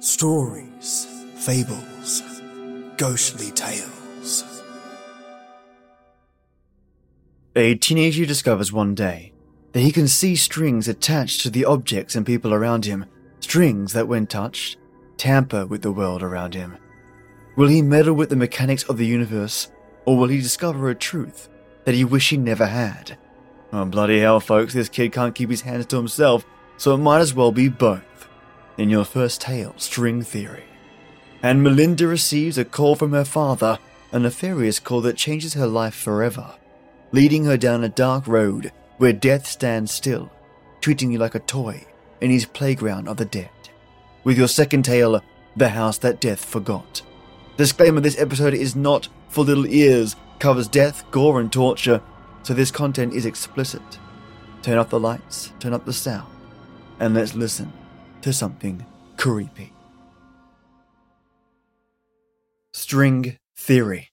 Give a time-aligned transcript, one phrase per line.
[0.00, 2.22] Stories, fables,
[2.96, 4.44] ghostly tales.
[7.56, 9.32] A teenager discovers one day
[9.72, 13.06] that he can see strings attached to the objects and people around him,
[13.40, 14.78] strings that, when touched,
[15.16, 16.76] tamper with the world around him.
[17.56, 19.72] Will he meddle with the mechanics of the universe,
[20.04, 21.48] or will he discover a truth
[21.86, 23.18] that he wished he never had?
[23.72, 27.18] Oh, bloody hell, folks, this kid can't keep his hands to himself, so it might
[27.18, 28.04] as well be both.
[28.78, 30.62] In your first tale, String Theory.
[31.42, 33.80] And Melinda receives a call from her father,
[34.12, 36.54] a nefarious call that changes her life forever,
[37.10, 40.30] leading her down a dark road where death stands still,
[40.80, 41.84] treating you like a toy
[42.20, 43.50] in his playground of the dead.
[44.22, 45.20] With your second tale,
[45.56, 47.02] The House That Death Forgot.
[47.56, 52.00] Disclaimer this episode is not for little ears, covers death, gore, and torture,
[52.44, 53.98] so this content is explicit.
[54.62, 56.32] Turn off the lights, turn up the sound,
[57.00, 57.72] and let's listen
[58.22, 58.84] to something
[59.16, 59.72] creepy.
[62.72, 64.10] String Theory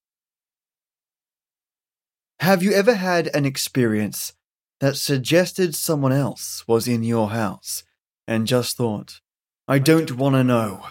[2.39, 4.33] Have you ever had an experience
[4.80, 7.83] that suggested someone else was in your house
[8.28, 9.22] and just thought,
[9.67, 10.86] I don't want to know,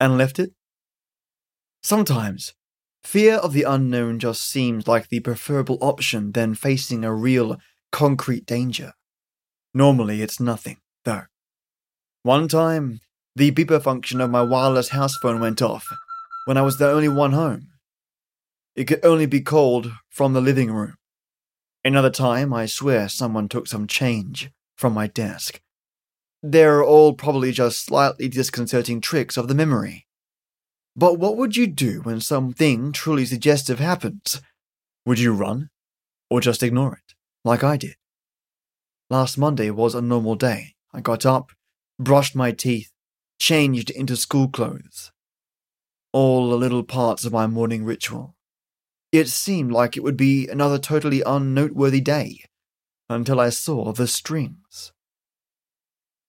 [0.00, 0.52] and left it?
[1.82, 2.54] Sometimes,
[3.02, 7.56] fear of the unknown just seems like the preferable option than facing a real,
[7.90, 8.92] concrete danger.
[9.74, 11.22] Normally, it's nothing, though.
[12.24, 13.00] One time,
[13.34, 15.88] the beeper function of my wireless house phone went off
[16.44, 17.68] when I was the only one home.
[18.76, 20.94] It could only be called from the living room.
[21.84, 25.60] Another time, I swear someone took some change from my desk.
[26.44, 30.06] They're all probably just slightly disconcerting tricks of the memory.
[30.94, 34.40] But what would you do when something truly suggestive happens?
[35.06, 35.70] Would you run?
[36.30, 37.96] Or just ignore it, like I did?
[39.10, 40.74] Last Monday was a normal day.
[40.94, 41.50] I got up,
[41.98, 42.90] brushed my teeth,
[43.38, 45.12] changed into school clothes.
[46.12, 48.36] All the little parts of my morning ritual.
[49.10, 52.44] It seemed like it would be another totally unnoteworthy day
[53.10, 54.92] until I saw the strings.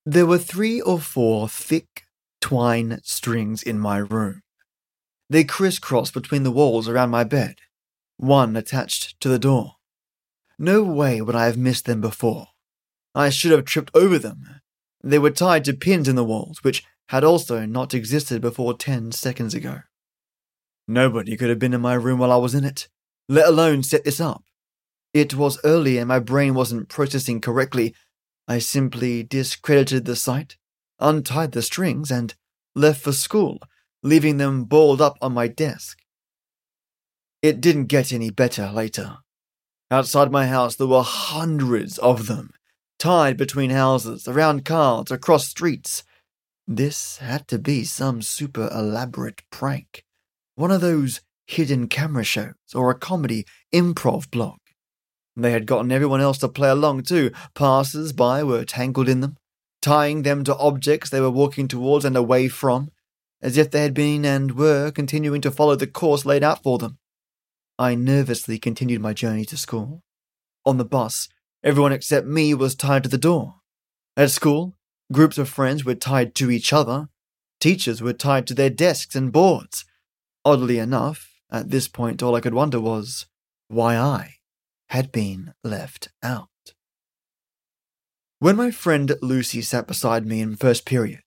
[0.05, 2.03] There were three or four thick
[2.41, 4.41] twine strings in my room.
[5.29, 7.55] They crisscrossed between the walls around my bed,
[8.17, 9.75] one attached to the door.
[10.59, 12.47] No way would I have missed them before.
[13.15, 14.61] I should have tripped over them.
[15.03, 19.11] They were tied to pins in the walls, which had also not existed before ten
[19.11, 19.81] seconds ago.
[20.87, 22.87] Nobody could have been in my room while I was in it,
[23.27, 24.43] let alone set this up.
[25.13, 27.93] It was early and my brain wasn't processing correctly.
[28.47, 30.57] I simply discredited the sight,
[30.99, 32.33] untied the strings, and
[32.75, 33.59] left for school,
[34.01, 35.99] leaving them balled up on my desk.
[37.41, 39.17] It didn't get any better later.
[39.91, 42.51] Outside my house, there were hundreds of them,
[43.03, 46.05] tied between houses, around cars, across streets.
[46.65, 50.05] This had to be some super elaborate prank.
[50.55, 54.55] One of those hidden camera shows or a comedy improv blog.
[55.35, 57.31] They had gotten everyone else to play along too.
[57.53, 59.35] Passers by were tangled in them,
[59.81, 62.89] tying them to objects they were walking towards and away from,
[63.41, 66.77] as if they had been and were continuing to follow the course laid out for
[66.77, 66.99] them.
[67.77, 70.03] I nervously continued my journey to school.
[70.65, 71.27] On the bus,
[71.63, 73.55] everyone except me was tied to the door.
[74.17, 74.75] At school,
[75.11, 77.09] groups of friends were tied to each other.
[77.59, 79.85] Teachers were tied to their desks and boards.
[80.43, 83.27] Oddly enough, at this point, all I could wonder was
[83.67, 84.35] why I
[84.89, 86.49] had been left out.
[88.39, 91.23] When my friend Lucy sat beside me in first period,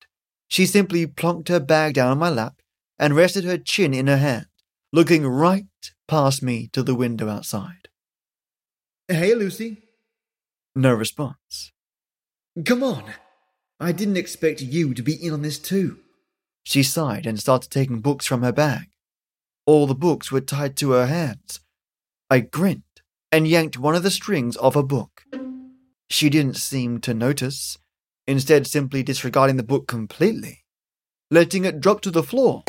[0.48, 2.60] she simply plonked her bag down on my lap
[2.98, 4.46] and rested her chin in her hand,
[4.92, 5.64] looking right
[6.06, 7.88] past me to the window outside.
[9.08, 9.85] Hey, Lucy.
[10.76, 11.72] No response.
[12.66, 13.04] Come on.
[13.80, 16.00] I didn't expect you to be in on this too.
[16.64, 18.88] She sighed and started taking books from her bag.
[19.64, 21.60] All the books were tied to her hands.
[22.30, 22.82] I grinned
[23.32, 25.24] and yanked one of the strings off a book.
[26.10, 27.78] She didn't seem to notice,
[28.26, 30.64] instead, simply disregarding the book completely,
[31.30, 32.64] letting it drop to the floor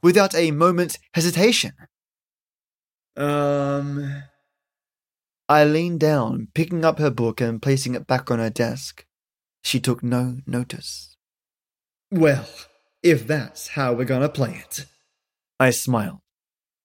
[0.00, 1.72] without a moment's hesitation.
[3.16, 4.22] Um.
[5.48, 9.06] I leaned down, picking up her book and placing it back on her desk.
[9.62, 11.16] She took no notice.
[12.10, 12.46] Well,
[13.02, 14.86] if that's how we're gonna play it.
[15.58, 16.20] I smiled,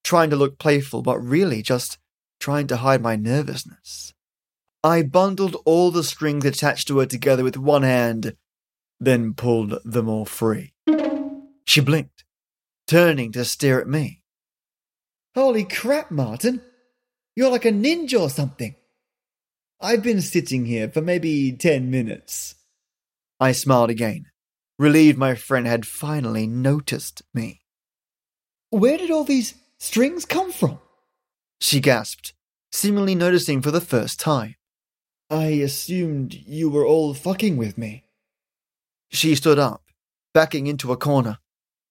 [0.04, 1.98] trying to look playful, but really just
[2.40, 4.14] trying to hide my nervousness.
[4.84, 8.36] I bundled all the strings attached to her together with one hand,
[9.00, 10.74] then pulled them all free.
[11.66, 12.26] She blinked,
[12.88, 14.22] turning to stare at me.
[15.36, 16.62] Holy crap, Martin!
[17.36, 18.76] You're like a ninja or something.
[19.82, 22.56] I've been sitting here for maybe ten minutes.
[23.40, 24.28] I smiled again,
[24.78, 27.62] relieved my friend had finally noticed me.
[28.70, 30.80] Where did all these strings come from?
[31.60, 32.34] She gasped,
[32.72, 34.56] seemingly noticing for the first time.
[35.30, 38.04] I assumed you were all fucking with me.
[39.10, 39.84] She stood up,
[40.34, 41.40] backing into a corner.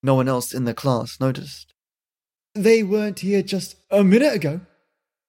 [0.02, 1.74] No one else in the class noticed.
[2.54, 4.60] They weren't here just a minute ago.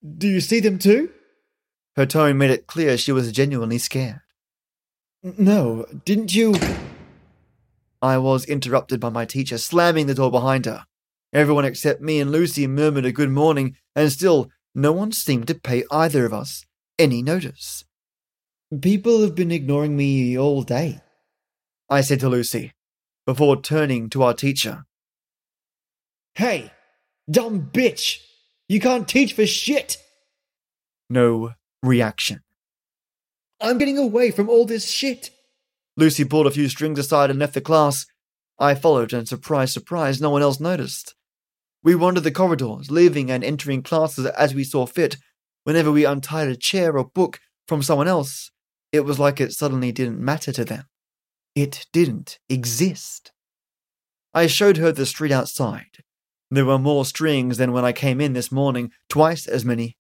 [0.03, 1.11] Do you see them too?
[1.95, 4.21] Her tone made it clear she was genuinely scared.
[5.21, 6.55] No, didn't you?
[8.01, 10.85] I was interrupted by my teacher slamming the door behind her.
[11.31, 15.55] Everyone except me and Lucy murmured a good morning, and still no one seemed to
[15.55, 16.65] pay either of us
[16.99, 17.85] any notice.
[18.81, 20.99] People have been ignoring me all day.
[21.89, 22.73] I said to Lucy,
[23.25, 24.85] before turning to our teacher.
[26.35, 26.73] Hey,
[27.29, 28.19] dumb bitch!
[28.67, 29.97] You can't teach for shit!
[31.09, 32.41] No reaction.
[33.61, 35.29] I'm getting away from all this shit!
[35.95, 38.05] Lucy pulled a few strings aside and left the class.
[38.59, 41.15] I followed, and surprise, surprise, no one else noticed.
[41.83, 45.17] We wandered the corridors, leaving and entering classes as we saw fit.
[45.65, 48.51] Whenever we untied a chair or book from someone else,
[48.91, 50.85] it was like it suddenly didn't matter to them.
[51.55, 53.31] It didn't exist.
[54.33, 56.03] I showed her the street outside.
[56.53, 59.97] There were more strings than when I came in this morning, twice as many.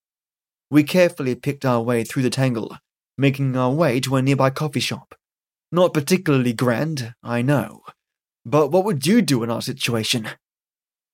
[0.69, 2.77] We carefully picked our way through the tangle,
[3.17, 5.15] making our way to a nearby coffee shop.
[5.71, 7.81] Not particularly grand, I know.
[8.45, 10.29] But what would you do in our situation?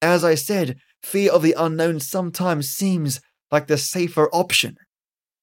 [0.01, 4.75] As I said, fear of the unknown sometimes seems like the safer option.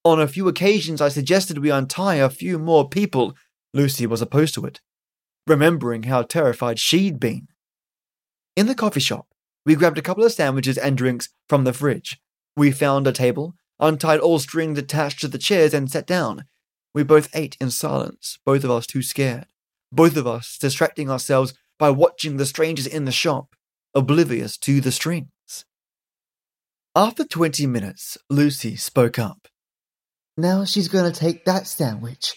[0.04, 3.32] On a few occasions, I suggested we untie a few more people.
[3.72, 4.82] Lucy was opposed to it,
[5.46, 7.48] remembering how terrified she'd been.
[8.56, 9.28] In the coffee shop,
[9.66, 12.18] we grabbed a couple of sandwiches and drinks from the fridge.
[12.56, 16.44] We found a table, untied all strings attached to the chairs, and sat down.
[16.94, 19.46] We both ate in silence, both of us too scared,
[19.92, 23.56] both of us distracting ourselves by watching the strangers in the shop,
[23.92, 25.64] oblivious to the strings.
[26.94, 29.48] After 20 minutes, Lucy spoke up.
[30.38, 32.34] Now she's going to take that sandwich.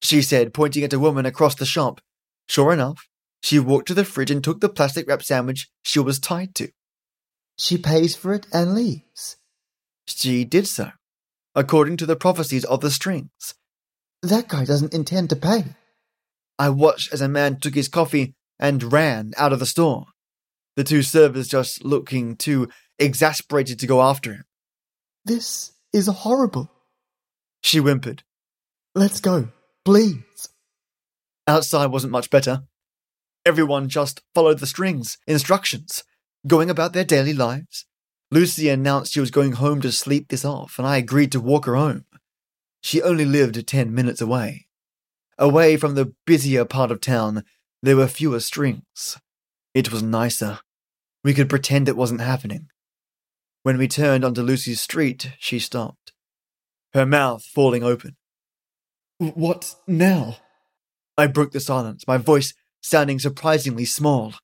[0.00, 2.00] She said, pointing at a woman across the shop.
[2.48, 3.08] Sure enough,
[3.42, 6.70] she walked to the fridge and took the plastic wrap sandwich she was tied to.
[7.56, 9.36] She pays for it and leaves.
[10.06, 10.90] She did so,
[11.54, 13.54] according to the prophecies of the strings.
[14.22, 15.64] That guy doesn't intend to pay.
[16.58, 20.06] I watched as a man took his coffee and ran out of the store.
[20.76, 22.68] The two servers just looking too
[22.98, 24.44] exasperated to go after him.
[25.24, 26.70] This is horrible.
[27.62, 28.22] She whimpered.
[28.94, 29.48] Let's go,
[29.84, 30.48] please.
[31.46, 32.62] Outside wasn't much better.
[33.48, 36.04] Everyone just followed the strings, instructions,
[36.46, 37.86] going about their daily lives.
[38.30, 41.64] Lucy announced she was going home to sleep this off, and I agreed to walk
[41.64, 42.04] her home.
[42.82, 44.66] She only lived ten minutes away.
[45.38, 47.42] Away from the busier part of town,
[47.82, 49.16] there were fewer strings.
[49.72, 50.58] It was nicer.
[51.24, 52.68] We could pretend it wasn't happening.
[53.62, 56.12] When we turned onto Lucy's street, she stopped,
[56.92, 58.18] her mouth falling open.
[59.16, 60.36] What now?
[61.16, 64.34] I broke the silence, my voice sounding surprisingly small.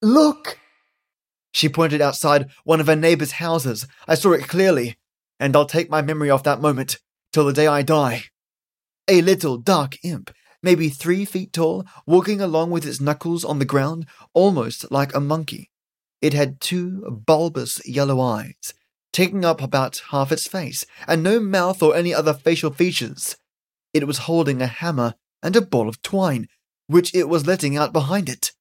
[0.00, 0.58] Look!
[1.52, 3.86] She pointed outside one of her neighbor's houses.
[4.08, 4.96] I saw it clearly,
[5.38, 6.98] and I'll take my memory of that moment
[7.32, 8.24] till the day I die.
[9.08, 10.32] A little dark imp,
[10.62, 15.20] maybe three feet tall, walking along with its knuckles on the ground, almost like a
[15.20, 15.70] monkey.
[16.20, 18.74] It had two bulbous yellow eyes,
[19.12, 23.36] taking up about half its face, and no mouth or any other facial features.
[23.92, 26.48] It was holding a hammer and a ball of twine,
[26.92, 28.52] which it was letting out behind it.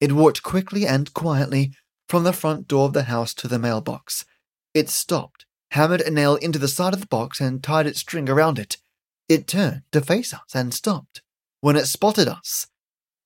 [0.00, 1.72] It walked quickly and quietly
[2.08, 4.24] from the front door of the house to the mailbox.
[4.74, 8.28] It stopped, hammered a nail into the side of the box, and tied its string
[8.28, 8.76] around it.
[9.28, 11.22] It turned to face us and stopped.
[11.60, 12.66] When it spotted us,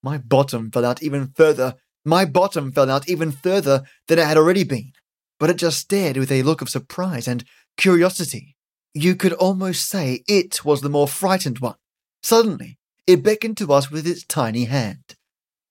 [0.02, 1.74] my bottom fell out even further.
[2.04, 4.92] My bottom fell out even further than it had already been,
[5.38, 7.44] but it just stared with a look of surprise and
[7.76, 8.56] curiosity.
[8.94, 11.76] You could almost say it was the more frightened one.
[12.22, 15.16] Suddenly, it beckoned to us with its tiny hand.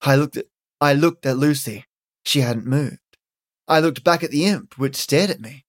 [0.02, 0.46] I looked at,
[0.82, 1.86] I looked at Lucy.
[2.26, 3.00] She hadn't moved.
[3.68, 5.66] I looked back at the imp, which stared at me.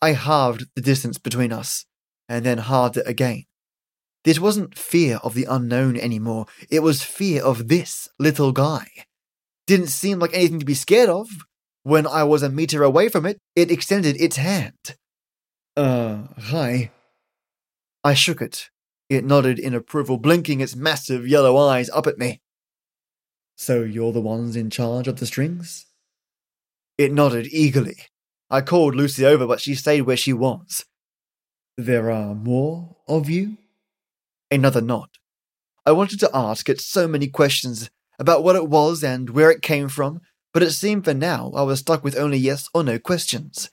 [0.00, 1.86] I halved the distance between us,
[2.28, 3.44] and then halved it again.
[4.24, 8.88] This wasn't fear of the unknown anymore, it was fear of this little guy.
[9.66, 11.28] Didn't seem like anything to be scared of.
[11.84, 14.96] When I was a meter away from it, it extended its hand.
[15.76, 16.90] Uh, hi.
[18.04, 18.70] I shook it.
[19.12, 22.40] It nodded in approval, blinking its massive yellow eyes up at me.
[23.56, 25.84] So you're the ones in charge of the strings?
[26.96, 27.98] It nodded eagerly.
[28.48, 30.86] I called Lucy over, but she stayed where she was.
[31.76, 33.58] There are more of you?
[34.50, 35.10] Another nod.
[35.84, 39.60] I wanted to ask it so many questions about what it was and where it
[39.60, 40.22] came from,
[40.54, 43.68] but it seemed for now I was stuck with only yes or no questions.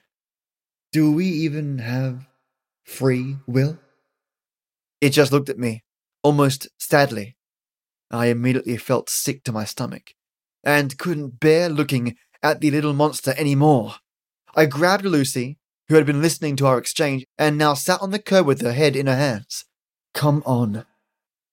[0.91, 2.27] Do we even have
[2.83, 3.79] free will?
[5.01, 5.83] It just looked at me,
[6.23, 7.37] almost sadly.
[8.11, 10.13] I immediately felt sick to my stomach
[10.63, 13.95] and couldn't bear looking at the little monster any more.
[14.55, 18.19] I grabbed Lucy, who had been listening to our exchange and now sat on the
[18.19, 19.65] curb with her head in her hands.
[20.13, 20.85] Come on.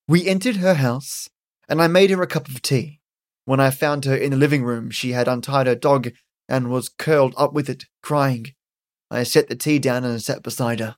[0.07, 1.29] We entered her house,
[1.69, 3.01] and I made her a cup of tea.
[3.45, 6.09] When I found her in the living room, she had untied her dog
[6.49, 8.53] and was curled up with it, crying.
[9.09, 10.97] I set the tea down and sat beside her.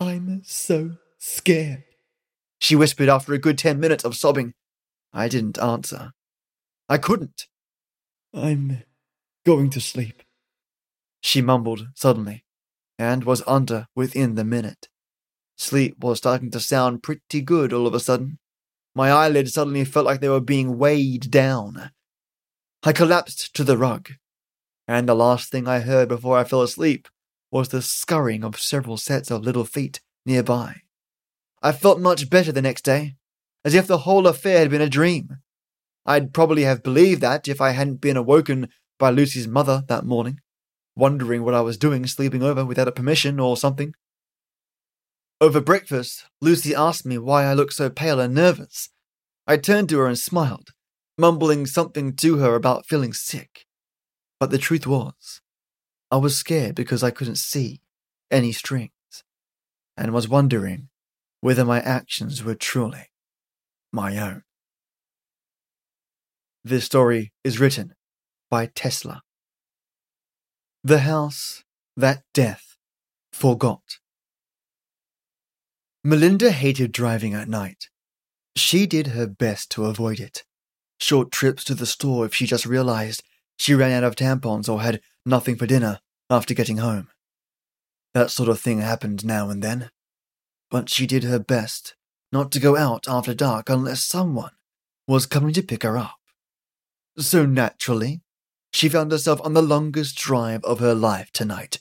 [0.00, 1.84] I'm so scared,
[2.60, 4.54] she whispered after a good ten minutes of sobbing.
[5.12, 6.12] I didn't answer.
[6.88, 7.46] I couldn't.
[8.34, 8.82] I'm
[9.44, 10.22] going to sleep,
[11.20, 12.44] she mumbled suddenly,
[12.98, 14.88] and was under within the minute.
[15.56, 18.38] Sleep was starting to sound pretty good all of a sudden.
[18.94, 21.90] My eyelids suddenly felt like they were being weighed down.
[22.84, 24.12] I collapsed to the rug,
[24.86, 27.08] and the last thing I heard before I fell asleep
[27.50, 30.82] was the scurrying of several sets of little feet nearby.
[31.62, 33.16] I felt much better the next day,
[33.64, 35.38] as if the whole affair had been a dream.
[36.06, 40.40] I'd probably have believed that if I hadn't been awoken by Lucy's mother that morning,
[40.96, 43.94] wondering what I was doing sleeping over without a permission or something.
[45.40, 48.90] Over breakfast, Lucy asked me why I looked so pale and nervous.
[49.46, 50.70] I turned to her and smiled,
[51.16, 53.66] mumbling something to her about feeling sick.
[54.40, 55.40] But the truth was,
[56.10, 57.80] I was scared because I couldn't see
[58.30, 58.90] any strings,
[59.96, 60.88] and was wondering
[61.40, 63.08] whether my actions were truly
[63.92, 64.42] my own.
[66.64, 67.94] This story is written
[68.50, 69.22] by Tesla.
[70.84, 71.64] The house
[71.96, 72.76] that death
[73.32, 73.98] forgot.
[76.04, 77.88] Melinda hated driving at night.
[78.56, 80.44] She did her best to avoid it.
[81.00, 83.22] Short trips to the store if she just realized
[83.56, 87.08] she ran out of tampons or had nothing for dinner after getting home.
[88.14, 89.90] That sort of thing happened now and then.
[90.70, 91.94] But she did her best
[92.30, 94.52] not to go out after dark unless someone
[95.06, 96.18] was coming to pick her up.
[97.16, 98.22] So naturally,
[98.72, 101.80] she found herself on the longest drive of her life tonight,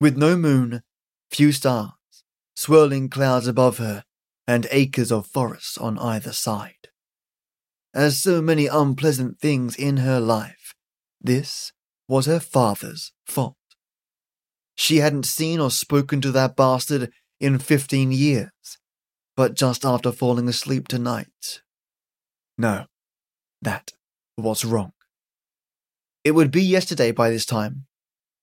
[0.00, 0.82] with no moon,
[1.30, 1.92] few stars,
[2.56, 4.04] swirling clouds above her,
[4.46, 6.88] and acres of forest on either side.
[7.94, 10.74] As so many unpleasant things in her life,
[11.20, 11.72] this
[12.08, 13.56] was her father's fault.
[14.74, 17.12] She hadn't seen or spoken to that bastard
[17.42, 18.78] in fifteen years,
[19.36, 21.60] but just after falling asleep tonight.
[22.56, 22.86] No,
[23.60, 23.90] that
[24.38, 24.92] was wrong.
[26.22, 27.86] It would be yesterday by this time.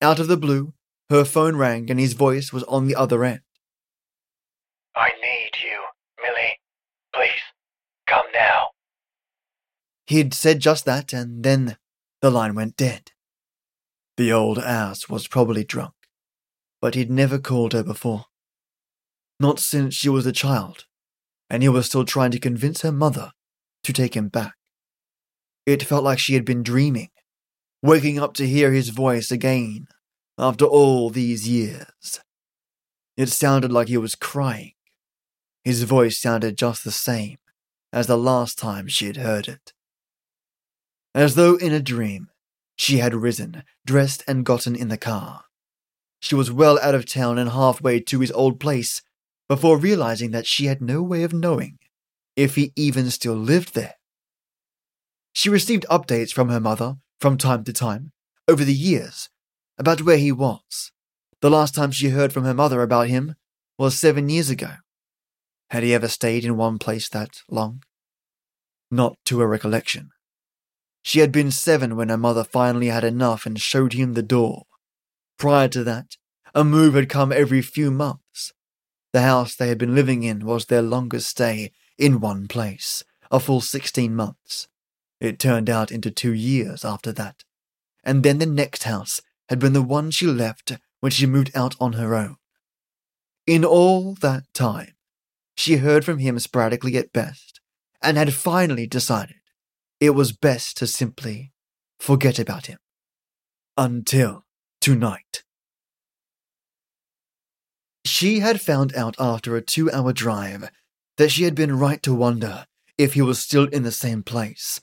[0.01, 0.74] Out of the blue,
[1.10, 3.39] her phone rang and his voice was on the other end.
[4.96, 5.79] I need you,
[6.22, 6.60] Millie.
[7.15, 7.41] Please,
[8.06, 8.72] come now.
[10.08, 11.77] He'd said just that, and then
[12.22, 13.12] the line went dead.
[14.18, 15.94] The old ass was probably drunk,
[16.82, 18.25] but he'd never called her before.
[19.39, 20.86] Not since she was a child,
[21.50, 23.31] and he was still trying to convince her mother
[23.84, 24.55] to take him back.
[25.65, 27.10] It felt like she had been dreaming,
[27.81, 29.88] waking up to hear his voice again
[30.38, 32.19] after all these years.
[33.15, 34.74] It sounded like he was crying.
[35.63, 37.38] His voice sounded just the same
[37.91, 39.74] as the last time she had heard it.
[41.13, 42.29] As though in a dream,
[42.75, 45.43] she had risen, dressed, and gotten in the car.
[46.22, 49.01] She was well out of town and halfway to his old place
[49.50, 51.79] before realizing that she had no way of knowing
[52.36, 53.96] if he even still lived there.
[55.34, 58.12] She received updates from her mother from time to time
[58.48, 59.29] over the years
[59.77, 60.91] about where he was.
[61.41, 63.36] The last time she heard from her mother about him
[63.77, 64.75] was seven years ago.
[65.70, 67.84] Had he ever stayed in one place that long?
[68.91, 70.10] Not to her recollection.
[71.01, 74.63] She had been seven when her mother finally had enough and showed him the door.
[75.38, 76.18] Prior to that,
[76.53, 78.51] a move had come every few months.
[79.12, 83.39] The house they had been living in was their longest stay in one place, a
[83.39, 84.68] full sixteen months.
[85.20, 87.44] It turned out into two years after that.
[88.04, 91.75] And then the next house had been the one she left when she moved out
[91.80, 92.38] on her own.
[93.46, 94.94] In all that time,
[95.56, 97.60] she heard from him sporadically at best,
[98.01, 99.36] and had finally decided
[100.00, 101.51] it was best to simply
[102.00, 102.78] forget about him.
[103.75, 104.46] Until
[104.80, 105.44] tonight.
[108.10, 110.70] She had found out after a two hour drive
[111.18, 112.66] that she had been right to wonder
[112.98, 114.82] if he was still in the same place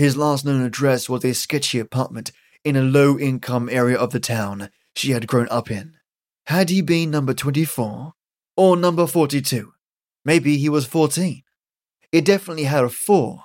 [0.00, 2.32] his last known address was a sketchy apartment
[2.64, 5.94] in a low income area of the town she had grown up in.
[6.46, 8.14] Had he been number 24?
[8.56, 9.74] Or number 42?
[10.24, 11.42] Maybe he was 14.
[12.12, 13.44] It definitely had a 4.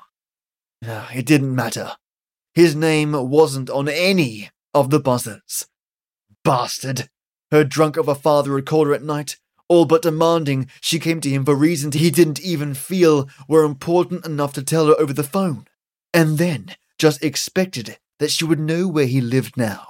[0.87, 1.97] Ah, It didn't matter.
[2.53, 5.67] His name wasn't on any of the buzzers.
[6.45, 7.09] Bastard!
[7.55, 9.37] Her drunk of a father had called her at night,
[9.69, 14.25] all but demanding she came to him for reasons he didn't even feel were important
[14.25, 15.65] enough to tell her over the phone,
[16.13, 19.87] and then just expected that she would know where he lived now.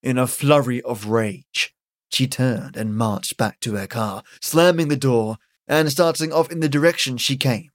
[0.00, 1.74] In a flurry of rage,
[2.08, 6.60] she turned and marched back to her car, slamming the door and starting off in
[6.60, 7.70] the direction she came.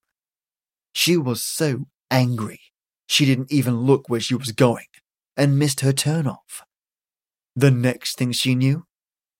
[0.93, 2.61] She was so angry
[3.07, 4.87] she didn't even look where she was going
[5.35, 6.63] and missed her turn off.
[7.57, 8.85] The next thing she knew,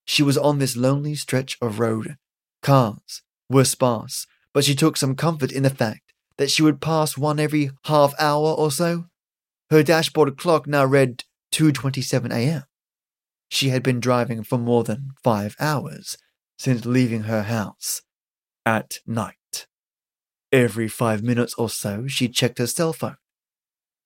[0.05, 2.17] she was on this lonely stretch of road.
[2.61, 7.17] Cars were sparse, but she took some comfort in the fact that she would pass
[7.17, 9.05] one every half hour or so.
[9.69, 12.63] Her dashboard clock now read 2:27 a.m.
[13.49, 16.17] She had been driving for more than 5 hours
[16.57, 18.01] since leaving her house
[18.65, 19.67] at night.
[20.51, 23.17] Every 5 minutes or so she checked her cell phone.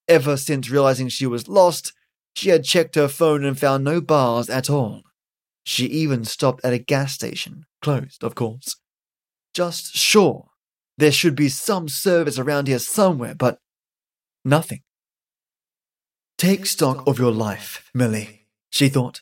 [0.08, 1.94] Ever since realizing she was lost,
[2.36, 5.04] she had checked her phone and found no bars at all.
[5.66, 8.76] She even stopped at a gas station, closed, of course.
[9.54, 10.50] Just sure,
[10.98, 13.58] there should be some service around here somewhere, but
[14.44, 14.82] nothing.
[16.38, 19.22] Take stock of your life, Millie, she thought.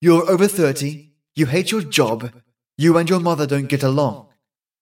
[0.00, 2.30] You're over 30, you hate your job,
[2.78, 4.28] you and your mother don't get along.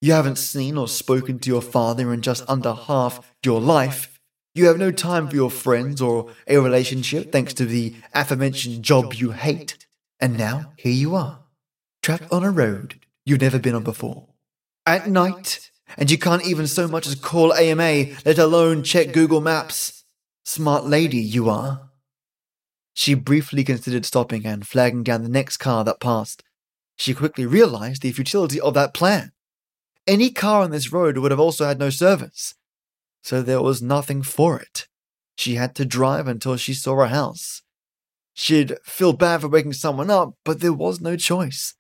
[0.01, 4.21] You haven't seen or spoken to your father in just under half your life.
[4.55, 9.15] You have no time for your friends or a relationship thanks to the aforementioned job
[9.15, 9.82] you hate.
[10.23, 11.41] And now, here you are,
[12.01, 14.29] trapped on a road you've never been on before.
[14.87, 19.41] At night, and you can't even so much as call AMA, let alone check Google
[19.41, 20.05] Maps.
[20.45, 21.91] Smart lady you are.
[22.95, 26.45] She briefly considered stopping and flagging down the next car that passed.
[26.97, 29.33] She quickly realized the futility of that plan.
[30.07, 32.55] Any car on this road would have also had no service,
[33.25, 34.87] so there was nothing for it.
[35.37, 37.62] She had to drive until she saw a house.
[38.35, 41.75] She'd feel bad for waking someone up, but there was no choice.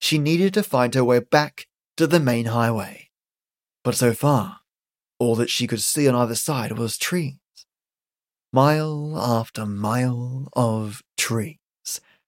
[0.00, 3.10] She needed to find her way back to the main highway.
[3.82, 4.60] But so far,
[5.18, 7.36] all that she could see on either side was trees.
[8.52, 11.58] Mile after mile of trees.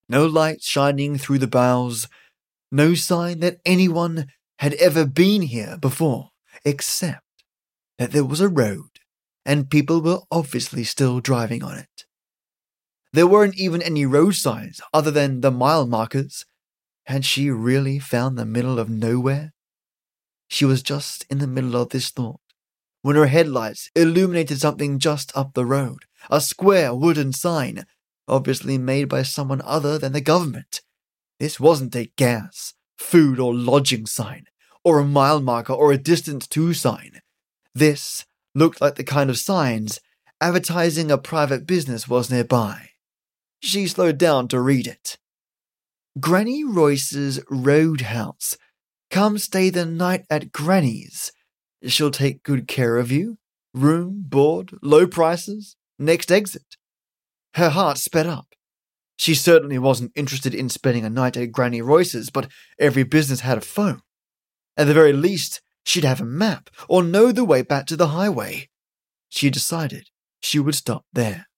[0.09, 2.09] No light shining through the boughs.
[2.72, 4.26] No sign that anyone
[4.59, 6.30] had ever been here before,
[6.64, 7.24] except
[7.98, 8.90] that there was a road
[9.44, 12.04] and people were obviously still driving on it.
[13.12, 16.44] There weren't even any road signs other than the mile markers.
[17.06, 19.52] Had she really found the middle of nowhere?
[20.48, 22.40] She was just in the middle of this thought
[23.02, 27.86] when her headlights illuminated something just up the road a square wooden sign,
[28.28, 30.82] obviously made by someone other than the government.
[31.38, 34.44] This wasn't a gas, food, or lodging sign,
[34.84, 37.20] or a mile marker, or a distance to sign.
[37.74, 39.98] This looked like the kind of signs
[40.42, 42.89] advertising a private business was nearby.
[43.60, 45.18] She slowed down to read it.
[46.18, 48.56] Granny Royce's Roadhouse.
[49.10, 51.30] Come stay the night at Granny's.
[51.84, 53.38] She'll take good care of you.
[53.72, 56.76] Room, board, low prices, next exit.
[57.54, 58.54] Her heart sped up.
[59.16, 63.58] She certainly wasn't interested in spending a night at Granny Royce's, but every business had
[63.58, 64.00] a phone.
[64.76, 68.08] At the very least, she'd have a map or know the way back to the
[68.08, 68.70] highway.
[69.28, 70.08] She decided
[70.40, 71.49] she would stop there.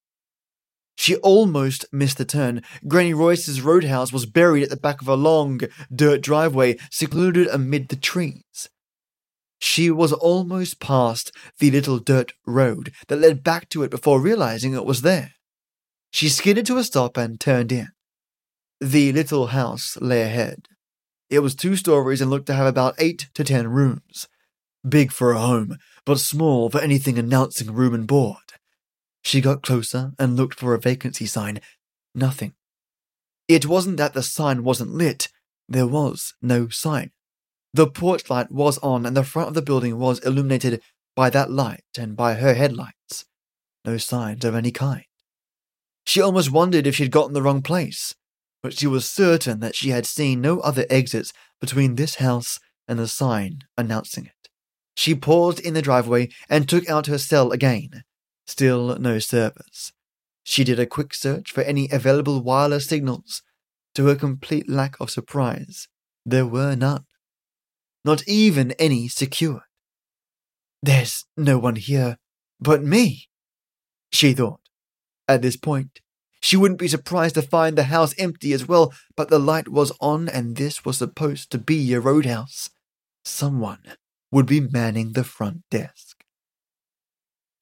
[0.95, 2.61] She almost missed the turn.
[2.87, 5.59] Granny Royce's roadhouse was buried at the back of a long,
[5.93, 8.69] dirt driveway secluded amid the trees.
[9.59, 14.73] She was almost past the little dirt road that led back to it before realizing
[14.73, 15.33] it was there.
[16.11, 17.87] She skidded to a stop and turned in.
[18.79, 20.67] The little house lay ahead.
[21.29, 24.27] It was two stories and looked to have about eight to ten rooms.
[24.87, 28.52] Big for a home, but small for anything announcing room and board.
[29.23, 31.59] She got closer and looked for a vacancy sign.
[32.13, 32.53] Nothing.
[33.47, 35.29] It wasn't that the sign wasn't lit,
[35.67, 37.11] there was no sign.
[37.73, 40.81] The porch light was on, and the front of the building was illuminated
[41.15, 43.25] by that light and by her headlights.
[43.85, 45.05] No signs of any kind.
[46.05, 48.13] She almost wondered if she'd gotten the wrong place,
[48.61, 52.99] but she was certain that she had seen no other exits between this house and
[52.99, 54.49] the sign announcing it.
[54.95, 58.03] She paused in the driveway and took out her cell again.
[58.45, 59.93] Still no service.
[60.43, 63.41] She did a quick search for any available wireless signals.
[63.95, 65.87] To her complete lack of surprise,
[66.25, 67.05] there were none.
[68.03, 69.61] Not even any secured.
[70.81, 72.17] There's no one here
[72.59, 73.29] but me,
[74.11, 74.61] she thought.
[75.27, 75.99] At this point,
[76.41, 79.91] she wouldn't be surprised to find the house empty as well, but the light was
[79.99, 82.69] on and this was supposed to be a roadhouse.
[83.23, 83.83] Someone
[84.31, 86.12] would be manning the front desk.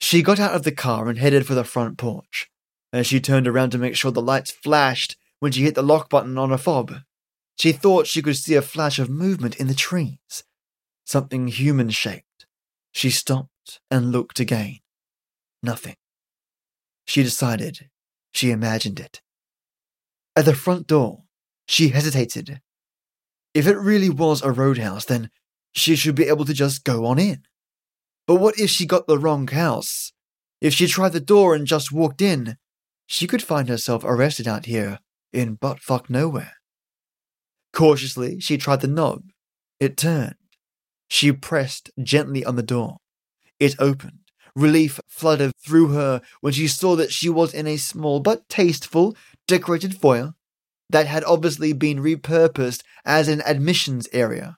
[0.02, 2.50] She got out of the car and headed for the front porch.
[2.92, 6.10] As she turned around to make sure the lights flashed when she hit the lock
[6.10, 6.92] button on her fob,
[7.56, 10.42] she thought she could see a flash of movement in the trees,
[11.06, 12.46] something human shaped.
[12.90, 14.80] She stopped and looked again.
[15.62, 15.96] Nothing.
[17.06, 17.88] She decided.
[18.32, 19.22] She imagined it.
[20.34, 21.22] At the front door,
[21.68, 22.60] she hesitated.
[23.54, 25.30] If it really was a roadhouse, then
[25.72, 27.44] she should be able to just go on in.
[28.26, 30.12] But what if she got the wrong house?
[30.60, 32.56] If she tried the door and just walked in,
[33.06, 35.00] she could find herself arrested out here
[35.32, 36.54] in buttfuck nowhere.
[37.72, 39.24] Cautiously, she tried the knob.
[39.80, 40.36] It turned.
[41.08, 42.98] She pressed gently on the door.
[43.58, 44.20] It opened.
[44.54, 49.16] Relief flooded through her when she saw that she was in a small but tasteful,
[49.48, 50.34] decorated foyer
[50.90, 54.56] that had obviously been repurposed as an admissions area.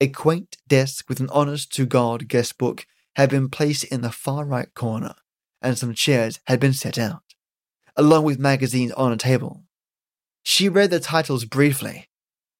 [0.00, 4.10] A quaint desk with an honest to God guest book had been placed in the
[4.10, 5.14] far right corner,
[5.62, 7.22] and some chairs had been set out,
[7.96, 9.64] along with magazines on a table.
[10.42, 12.08] She read the titles briefly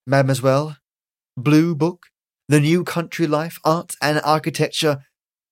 [0.06, 0.78] Mademoiselle,
[1.36, 2.06] Blue Book,
[2.48, 5.04] The New Country Life, Arts and Architecture,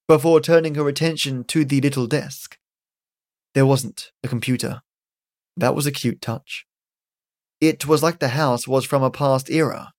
[0.07, 2.59] before turning her attention to the little desk.
[3.55, 4.83] There wasn't a computer.
[5.57, 6.67] That was a cute touch.
[7.61, 9.93] It was like the house was from a past era.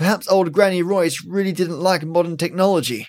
[0.00, 3.08] Perhaps old Granny Royce really didn't like modern technology.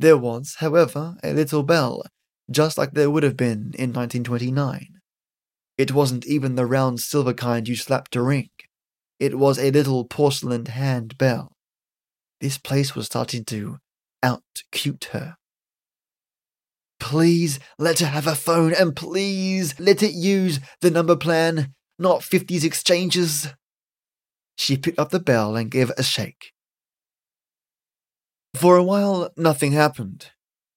[0.00, 2.04] There was, however, a little bell,
[2.50, 4.88] just like there would have been in 1929.
[5.76, 8.48] It wasn't even the round silver kind you slapped to ring.
[9.20, 11.52] It was a little porcelain hand bell.
[12.40, 13.76] This place was starting to
[14.22, 15.34] out cute her.
[16.98, 22.22] Please let her have a phone and please let it use the number plan, not
[22.22, 23.48] 50s exchanges.
[24.62, 26.52] She picked up the bell and gave it a shake.
[28.54, 30.30] For a while, nothing happened.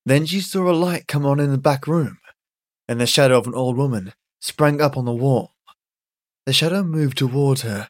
[0.04, 2.18] Then she saw a light come on in the back room,
[2.88, 5.54] and the shadow of an old woman sprang up on the wall.
[6.48, 7.90] The shadow moved toward her,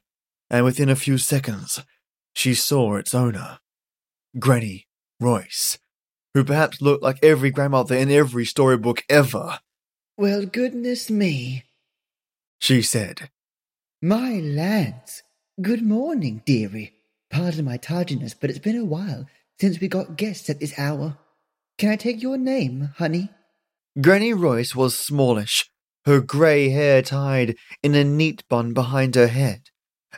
[0.50, 1.82] and within a few seconds,
[2.34, 3.60] she saw its owner,
[4.38, 4.88] Granny
[5.22, 5.78] Royce,
[6.34, 9.60] who perhaps looked like every grandmother in every storybook ever.
[10.18, 11.64] Well, goodness me,
[12.60, 13.30] She said,
[14.02, 15.24] My lads,
[15.62, 16.94] good morning, dearie.
[17.30, 19.26] Pardon my tardiness, but it's been a while
[19.60, 21.18] since we got guests at this hour.
[21.78, 23.30] Can I take your name, honey?
[24.02, 25.70] Granny Royce was smallish,
[26.06, 29.70] her grey hair tied in a neat bun behind her head,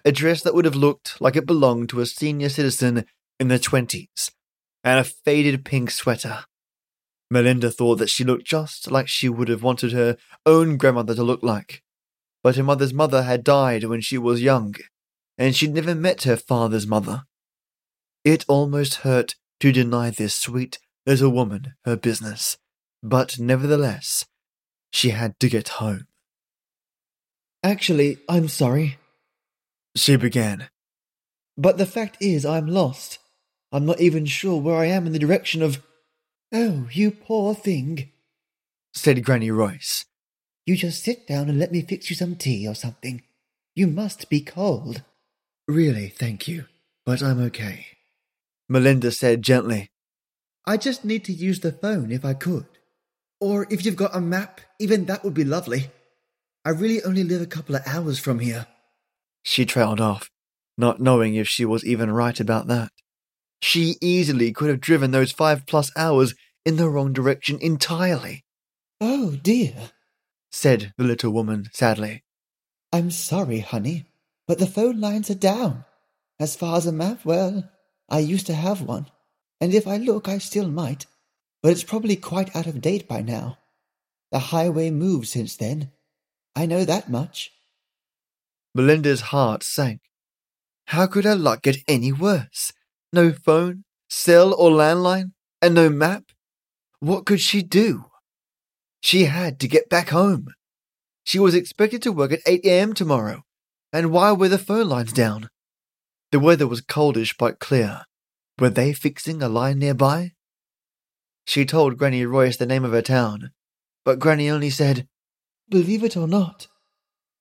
[0.03, 3.05] a dress that would have looked like it belonged to a senior citizen
[3.39, 4.31] in the twenties,
[4.83, 6.45] and a faded pink sweater.
[7.29, 11.23] Melinda thought that she looked just like she would have wanted her own grandmother to
[11.23, 11.83] look like.
[12.41, 14.73] But her mother's mother had died when she was young,
[15.37, 17.23] and she'd never met her father's mother.
[18.23, 22.57] It almost hurt to deny this sweet little woman her business,
[23.01, 24.25] but nevertheless,
[24.91, 26.07] she had to get home.
[27.63, 28.97] Actually, I'm sorry,
[29.95, 30.69] She began.
[31.57, 33.19] but the fact is I'm lost.
[33.71, 35.83] I'm not even sure where I am in the direction of.
[36.53, 38.11] Oh, you poor thing.
[38.93, 40.05] said Granny Royce.
[40.65, 43.23] You just sit down and let me fix you some tea or something.
[43.75, 45.01] You must be cold.
[45.67, 46.65] Really, thank you,
[47.05, 47.87] but I'm okay.
[48.69, 49.91] Melinda said gently.
[50.65, 52.65] I just need to use the phone if I could.
[53.39, 55.89] Or if you've got a map, even that would be lovely.
[56.65, 58.67] I really only live a couple of hours from here.
[59.43, 60.29] She trailed off,
[60.77, 62.91] not knowing if she was even right about that.
[63.61, 66.33] She easily could have driven those five plus hours
[66.65, 68.43] in the wrong direction entirely,
[68.99, 69.91] Oh dear.
[70.51, 72.23] said the little woman sadly.
[72.91, 74.05] I'm sorry, honey,
[74.47, 75.85] but the phone lines are down.
[76.39, 77.69] As far as a map, well,
[78.09, 79.07] I used to have one.
[79.59, 81.05] And if I look, I still might.
[81.61, 83.57] But it's probably quite out of date by now.
[84.31, 85.91] The highway moved since then.
[86.55, 87.51] I know that much.
[88.75, 90.01] Melinda's heart sank.
[90.87, 92.71] How could her luck get any worse?
[93.11, 95.31] No phone, cell, or landline,
[95.61, 96.31] and no map?
[96.99, 98.05] What could she do?
[99.01, 100.47] She had to get back home.
[101.23, 102.93] She was expected to work at 8 a.m.
[102.93, 103.43] tomorrow,
[103.97, 105.49] and why were the phone lines down?
[106.31, 108.03] The weather was coldish but clear.
[108.59, 110.33] Were they fixing a line nearby?
[111.47, 113.49] She told Granny Royce the name of her town,
[114.05, 115.07] but Granny only said,
[115.67, 116.67] Believe it or not,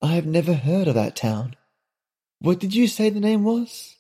[0.01, 1.57] I have never heard of that town.
[2.39, 3.95] What did you say the name was?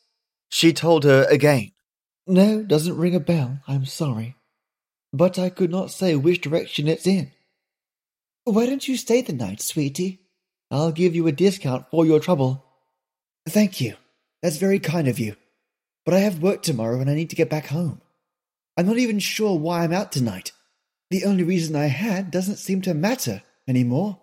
[0.48, 1.72] She told her again.
[2.26, 3.58] No, doesn't ring a bell.
[3.68, 4.34] I'm sorry.
[5.12, 7.32] But I could not say which direction it's in.
[8.44, 10.25] Why don't you stay the night, sweetie?
[10.70, 12.64] I'll give you a discount for your trouble.
[13.48, 13.94] Thank you.
[14.42, 15.36] That's very kind of you.
[16.04, 18.00] But I have work tomorrow and I need to get back home.
[18.76, 20.52] I'm not even sure why I'm out tonight.
[21.10, 24.18] The only reason I had doesn't seem to matter anymore.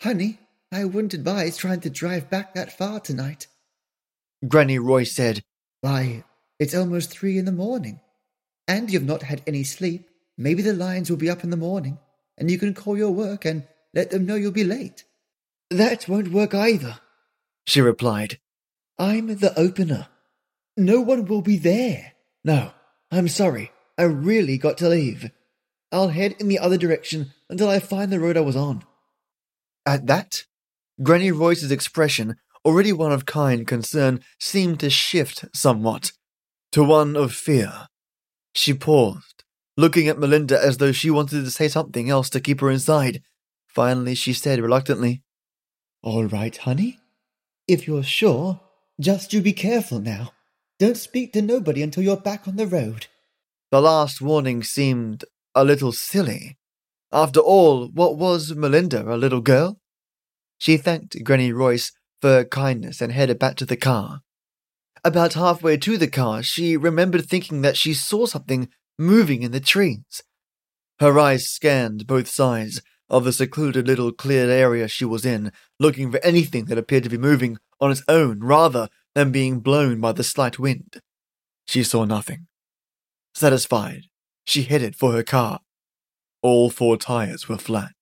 [0.00, 0.38] Honey,
[0.72, 3.46] I wouldn't advise trying to drive back that far tonight.
[4.48, 5.42] Granny Royce said,
[5.82, 6.24] Why,
[6.58, 8.00] it's almost three in the morning.
[8.66, 10.08] And you've not had any sleep.
[10.38, 11.98] Maybe the lions will be up in the morning,
[12.38, 15.04] and you can call your work and let them know you'll be late.
[15.70, 16.98] That won't work either,
[17.66, 18.40] she replied.
[18.98, 20.08] I'm the opener.
[20.76, 22.12] No one will be there.
[22.44, 22.72] No,
[23.10, 23.70] I'm sorry.
[23.96, 25.30] I really got to leave.
[25.92, 28.84] I'll head in the other direction until I find the road I was on.
[29.86, 30.44] At that,
[31.02, 36.12] Granny Royce's expression, already one of kind concern, seemed to shift somewhat
[36.72, 37.88] to one of fear.
[38.54, 39.44] She paused,
[39.76, 43.22] looking at Melinda as though she wanted to say something else to keep her inside.
[43.68, 45.22] Finally, she said reluctantly,
[46.02, 46.98] All right, honey.
[47.68, 48.60] If you're sure,
[49.00, 50.32] just you be careful now.
[50.78, 53.06] Don't speak to nobody until you're back on the road.
[53.70, 56.58] The last warning seemed a little silly.
[57.12, 59.78] After all, what was Melinda, a little girl?
[60.58, 64.20] She thanked Granny Royce for her kindness and headed back to the car.
[65.04, 69.60] About halfway to the car, she remembered thinking that she saw something moving in the
[69.60, 70.22] trees.
[70.98, 76.10] Her eyes scanned both sides of the secluded little cleared area she was in, looking
[76.10, 80.12] for anything that appeared to be moving on its own rather than being blown by
[80.12, 81.00] the slight wind.
[81.66, 82.46] She saw nothing.
[83.34, 84.04] Satisfied,
[84.44, 85.60] she headed for her car.
[86.42, 87.92] All four tires were flat.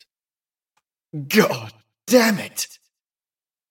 [1.26, 1.72] God
[2.06, 2.78] damn it!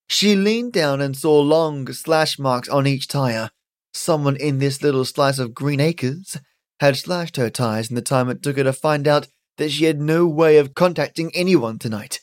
[0.09, 3.51] She leaned down and saw long slash marks on each tire.
[3.93, 6.37] Someone in this little slice of green acres
[6.79, 9.85] had slashed her tires in the time it took her to find out that she
[9.85, 12.21] had no way of contacting anyone tonight.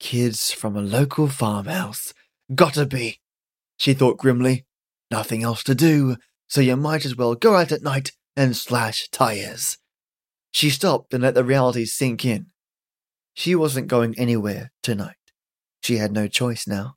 [0.00, 2.14] Kids from a local farmhouse.
[2.54, 3.20] Gotta be,
[3.76, 4.64] she thought grimly.
[5.10, 6.16] Nothing else to do,
[6.48, 9.78] so you might as well go out at night and slash tires.
[10.50, 12.46] She stopped and let the reality sink in.
[13.34, 15.16] She wasn't going anywhere tonight.
[15.82, 16.94] She had no choice now.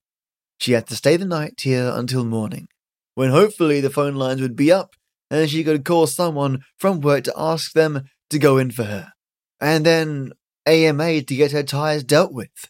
[0.59, 2.67] She had to stay the night here until morning,
[3.15, 4.95] when hopefully the phone lines would be up
[5.29, 9.13] and she could call someone from work to ask them to go in for her,
[9.59, 10.31] and then
[10.65, 12.69] AMA to get her tires dealt with.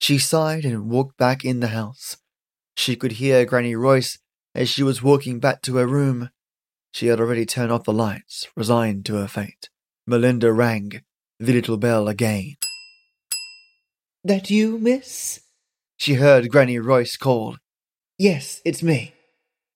[0.00, 2.16] She sighed and walked back in the house.
[2.76, 4.18] She could hear Granny Royce
[4.54, 6.30] as she was walking back to her room.
[6.92, 9.68] She had already turned off the lights, resigned to her fate.
[10.06, 11.02] Melinda rang
[11.38, 12.56] the little bell again.
[14.24, 15.40] That you, miss?
[15.96, 17.56] She heard Granny Royce call.
[18.18, 19.14] Yes, it's me.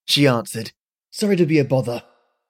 [0.05, 0.73] She answered.
[1.11, 2.03] Sorry to be a bother.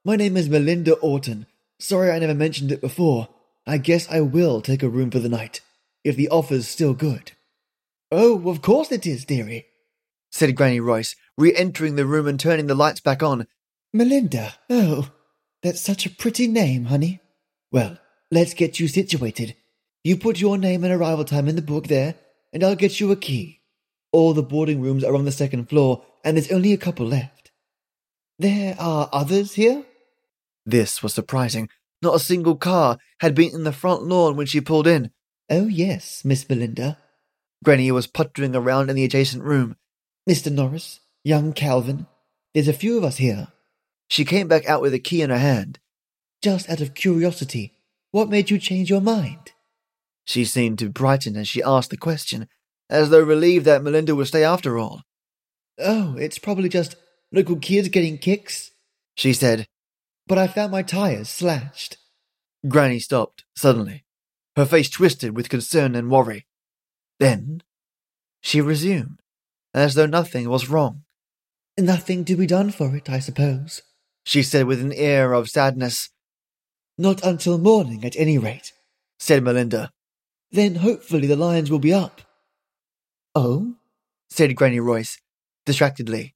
[0.04, 1.46] My name is Melinda Orton.
[1.82, 3.26] Sorry I never mentioned it before.
[3.66, 5.62] I guess I will take a room for the night,
[6.04, 7.32] if the offer's still good.
[8.12, 9.66] Oh, of course it is, dearie,
[10.30, 13.48] said Granny Royce, re entering the room and turning the lights back on.
[13.92, 15.10] Melinda, oh,
[15.64, 17.18] that's such a pretty name, honey.
[17.72, 17.98] Well,
[18.30, 19.56] let's get you situated.
[20.04, 22.14] You put your name and arrival time in the book there,
[22.52, 23.60] and I'll get you a key.
[24.12, 27.50] All the boarding rooms are on the second floor, and there's only a couple left.
[28.38, 29.84] There are others here?
[30.64, 31.68] This was surprising.
[32.01, 35.11] Not a single car had been in the front lawn when she pulled in.
[35.51, 36.98] Oh, yes, Miss Belinda.
[37.64, 39.77] Granny was puttering around in the adjacent room.
[40.29, 40.51] Mr.
[40.51, 42.07] Norris, young Calvin,
[42.55, 43.48] there's a few of us here.
[44.09, 45.79] She came back out with a key in her hand.
[46.42, 47.72] Just out of curiosity,
[48.11, 49.53] what made you change your mind?
[50.25, 52.48] She seemed to brighten as she asked the question,
[52.90, 55.03] as though relieved that Melinda would stay after all.
[55.79, 56.96] Oh, it's probably just
[57.33, 58.72] local kids getting kicks,
[59.16, 59.66] she said.
[60.26, 61.98] But I found my tires slashed.
[62.68, 64.04] Granny stopped suddenly,
[64.56, 66.46] her face twisted with concern and worry.
[67.18, 67.62] Then
[68.40, 69.20] she resumed,
[69.74, 71.04] as though nothing was wrong.
[71.78, 73.82] Nothing to be done for it, I suppose,
[74.24, 76.11] she said with an air of sadness.
[76.98, 78.72] Not until morning, at any rate,
[79.18, 79.90] said Melinda.
[80.50, 82.20] Then hopefully the lions will be up.
[83.35, 83.74] Oh?
[84.28, 85.18] said Granny Royce,
[85.64, 86.35] distractedly.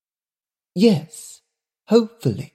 [0.75, 1.43] Yes,
[1.89, 2.55] hopefully.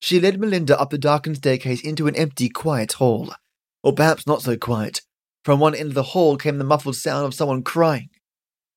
[0.00, 3.34] She led Melinda up the darkened staircase into an empty, quiet hall.
[3.82, 5.02] Or perhaps not so quiet.
[5.44, 8.10] From one end of the hall came the muffled sound of someone crying.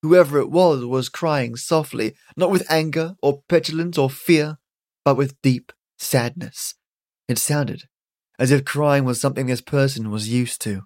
[0.01, 4.57] Whoever it was was crying softly, not with anger or petulance or fear,
[5.03, 6.75] but with deep sadness.
[7.27, 7.83] It sounded
[8.39, 10.83] as if crying was something this person was used to,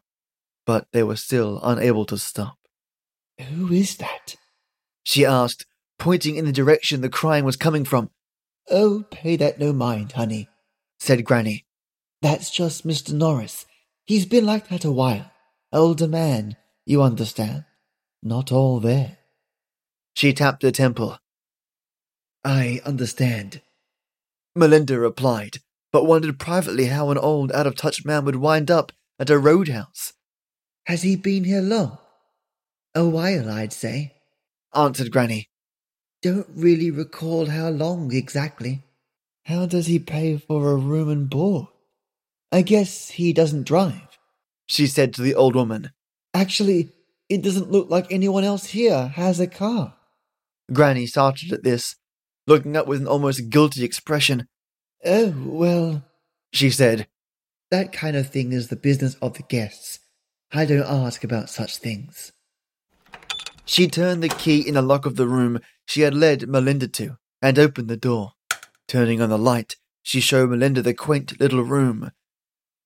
[0.65, 2.57] but they were still unable to stop.
[3.39, 4.35] Who is that?
[5.03, 5.67] She asked,
[5.99, 8.09] pointing in the direction the crying was coming from.
[8.69, 10.47] Oh, pay that no mind, honey,
[10.99, 11.65] said Granny.
[12.21, 13.13] That's just Mr.
[13.13, 13.65] Norris.
[14.05, 15.31] He's been like that a while.
[15.71, 17.65] Older man, you understand.
[18.21, 19.17] Not all there.
[20.15, 21.17] She tapped her temple.
[22.45, 23.61] I understand.
[24.55, 25.57] Melinda replied,
[25.91, 29.37] but wondered privately how an old, out of touch man would wind up at a
[29.37, 30.13] roadhouse.
[30.85, 31.97] Has he been here long?
[32.95, 34.13] A while, I'd say.
[34.75, 35.49] Answered Granny.
[36.23, 38.81] Don't really recall how long exactly.
[39.43, 41.67] How does he pay for a room and board?
[42.49, 44.17] I guess he doesn't drive.
[44.65, 45.91] She said to the old woman.
[46.33, 46.93] Actually,
[47.27, 49.95] it doesn't look like anyone else here has a car.
[50.71, 51.97] Granny started at this,
[52.47, 54.47] looking up with an almost guilty expression.
[55.03, 56.05] Oh, well,
[56.53, 57.07] She said,
[57.69, 59.99] that kind of thing is the business of the guests.
[60.53, 62.31] I don't ask about such things.
[63.65, 67.17] She turned the key in the lock of the room she had led Melinda to
[67.41, 68.33] and opened the door.
[68.87, 72.11] Turning on the light, she showed Melinda the quaint little room.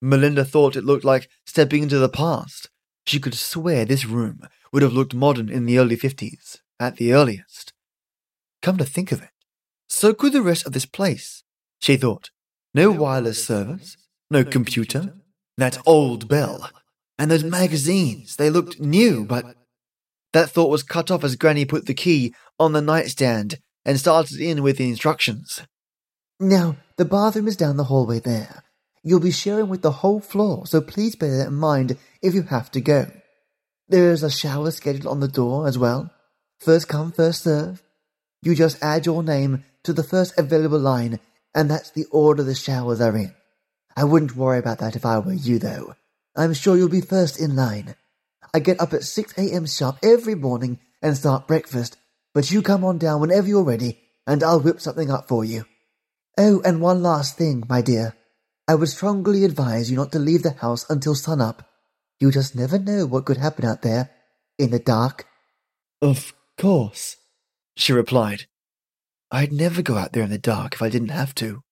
[0.00, 2.70] Melinda thought it looked like stepping into the past.
[3.06, 7.12] She could swear this room would have looked modern in the early 50s, at the
[7.12, 7.72] earliest.
[8.62, 9.30] Come to think of it,
[9.88, 11.42] so could the rest of this place,
[11.80, 12.30] she thought.
[12.74, 13.96] No wireless service,
[14.30, 15.14] no computer,
[15.56, 16.70] that old bell,
[17.18, 19.56] and those magazines, they looked new, but
[20.32, 24.40] that thought was cut off as Granny put the key on the nightstand and started
[24.40, 25.62] in with the instructions.
[26.40, 28.62] Now, the bathroom is down the hallway there.
[29.02, 32.42] You'll be sharing with the whole floor, so please bear that in mind if you
[32.42, 33.10] have to go.
[33.88, 36.10] There's a shower scheduled on the door as well.
[36.60, 37.82] First come, first serve.
[38.42, 41.20] You just add your name to the first available line,
[41.54, 43.34] and that's the order the showers are in.
[43.96, 45.94] I wouldn't worry about that if I were you, though.
[46.36, 47.96] I'm sure you'll be first in line.
[48.54, 49.66] I get up at 6 a.m.
[49.66, 51.96] sharp every morning and start breakfast,
[52.34, 55.64] but you come on down whenever you're ready, and I'll whip something up for you.
[56.38, 58.14] Oh, and one last thing, my dear.
[58.66, 61.68] I would strongly advise you not to leave the house until sunup.
[62.20, 64.10] You just never know what could happen out there,
[64.58, 65.26] in the dark.
[66.02, 67.16] Of course,
[67.76, 68.46] she replied.
[69.30, 71.62] I'd never go out there in the dark if I didn't have to.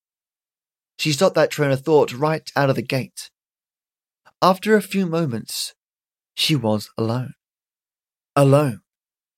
[0.98, 3.30] She stopped that train of thought right out of the gate.
[4.40, 5.74] After a few moments,
[6.36, 7.34] she was alone.
[8.36, 8.82] Alone,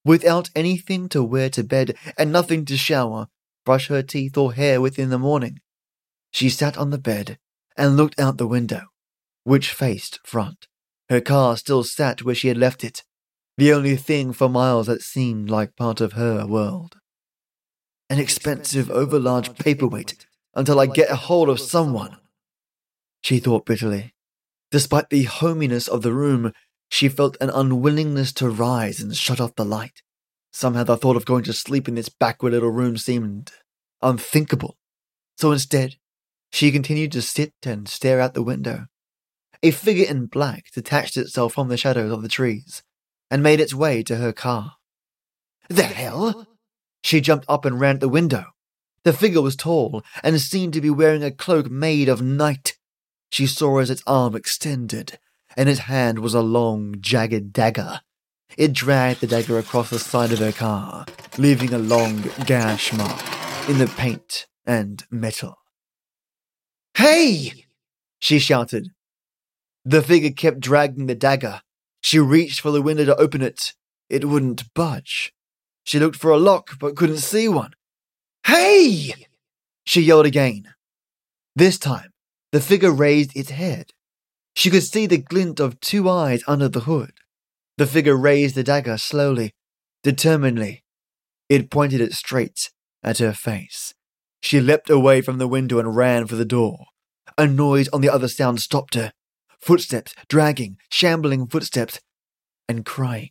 [0.05, 3.29] without anything to wear to bed and nothing to shower,
[3.65, 5.61] brush her teeth or hair with in the morning.
[6.33, 7.39] She sat on the bed
[7.77, 8.83] and looked out the window,
[9.45, 10.67] which faced front.
[11.09, 13.05] Her car still sat where she had left it,
[13.57, 16.97] the only thing for miles that seemed like part of her world.
[18.11, 22.17] An expensive, overlarge paperweight until I get a hold of someone.
[23.23, 24.15] She thought bitterly.
[24.71, 26.53] Despite the hominess of the room,
[26.89, 30.03] she felt an unwillingness to rise and shut off the light.
[30.53, 33.53] Somehow the thought of going to sleep in this backward little room seemed
[34.03, 34.77] unthinkable.
[35.37, 35.97] So instead,
[36.51, 38.87] she continued to sit and stare out the window.
[39.63, 42.83] A figure in black detached itself from the shadows of the trees
[43.31, 44.77] and made its way to her car.
[45.69, 46.47] The hell?
[47.03, 48.47] She jumped up and ran at the window.
[49.05, 52.77] The figure was tall and seemed to be wearing a cloak made of night.
[53.31, 55.19] She saw as its arm extended,
[55.59, 58.01] and its hand was a long, jagged dagger.
[58.57, 61.05] It dragged the dagger across the side of her car,
[61.37, 63.21] leaving a long gash mark
[63.69, 65.57] in the paint and metal.
[66.97, 67.65] Hey!
[68.21, 68.91] she shouted.
[69.85, 71.61] The figure kept dragging the dagger.
[72.03, 73.75] She reached for the window to open it.
[74.09, 75.35] It wouldn't budge.
[75.83, 77.73] She looked for a lock but couldn't see one.
[78.47, 79.13] Hey!
[79.85, 80.69] She yelled again.
[81.57, 82.13] This time,
[82.53, 83.93] the figure raised its head.
[84.59, 87.13] She could see the glint of two eyes under the hood.
[87.77, 89.55] The figure raised the dagger slowly,
[90.03, 90.83] determinedly.
[91.49, 92.73] It pointed it straight
[93.05, 93.95] at her face.
[94.43, 96.87] She leapt away from the window and ran for the door.
[97.39, 99.13] A noise on the other sound stopped her.
[99.61, 102.01] Footsteps, dragging, shambling footsteps,
[102.69, 103.31] and crying.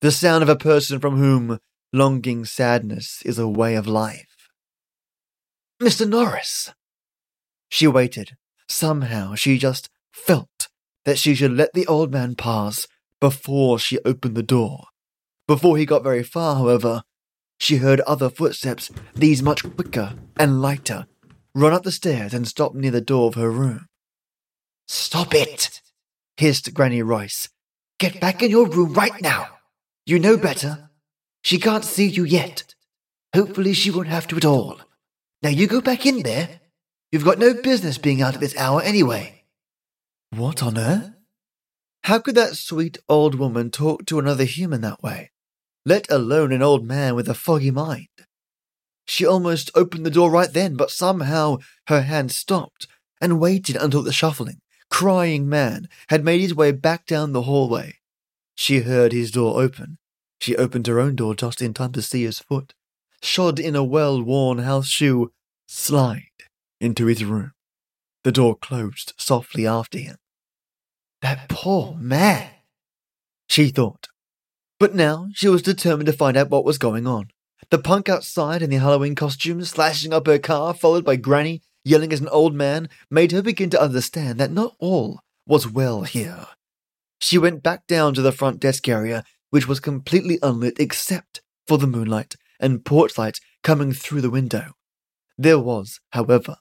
[0.00, 1.58] The sound of a person from whom
[1.92, 4.48] longing sadness is a way of life.
[5.82, 6.08] Mr.
[6.08, 6.72] Norris!
[7.68, 8.36] She waited.
[8.68, 10.68] Somehow she just felt
[11.04, 12.86] that she should let the old man pass
[13.20, 14.86] before she opened the door.
[15.46, 17.02] Before he got very far, however,
[17.58, 21.06] she heard other footsteps, these much quicker and lighter,
[21.54, 23.86] run up the stairs and stop near the door of her room.
[24.88, 25.80] Stop it!
[26.36, 27.48] hissed Granny Royce.
[27.98, 29.48] Get back in your room right now.
[30.04, 30.90] You know better.
[31.42, 32.74] She can't see you yet.
[33.34, 34.80] Hopefully she won't have to at all.
[35.42, 36.60] Now you go back in there.
[37.10, 39.35] You've got no business being out at this hour anyway.
[40.36, 41.12] What on earth?
[42.04, 45.30] How could that sweet old woman talk to another human that way,
[45.86, 48.08] let alone an old man with a foggy mind?
[49.06, 52.86] She almost opened the door right then, but somehow her hand stopped
[53.18, 54.60] and waited until the shuffling,
[54.90, 57.94] crying man had made his way back down the hallway.
[58.54, 59.96] She heard his door open.
[60.38, 62.74] She opened her own door just in time to see his foot,
[63.22, 65.32] shod in a well worn house shoe,
[65.66, 66.44] slide
[66.78, 67.52] into his room.
[68.22, 70.18] The door closed softly after him.
[71.22, 72.50] That poor man,
[73.48, 74.08] she thought.
[74.78, 77.28] But now she was determined to find out what was going on.
[77.70, 82.12] The punk outside in the Halloween costume, slashing up her car, followed by Granny yelling
[82.12, 86.46] as an old man, made her begin to understand that not all was well here.
[87.20, 91.78] She went back down to the front desk area, which was completely unlit except for
[91.78, 94.72] the moonlight and porch light coming through the window.
[95.38, 96.56] There was, however,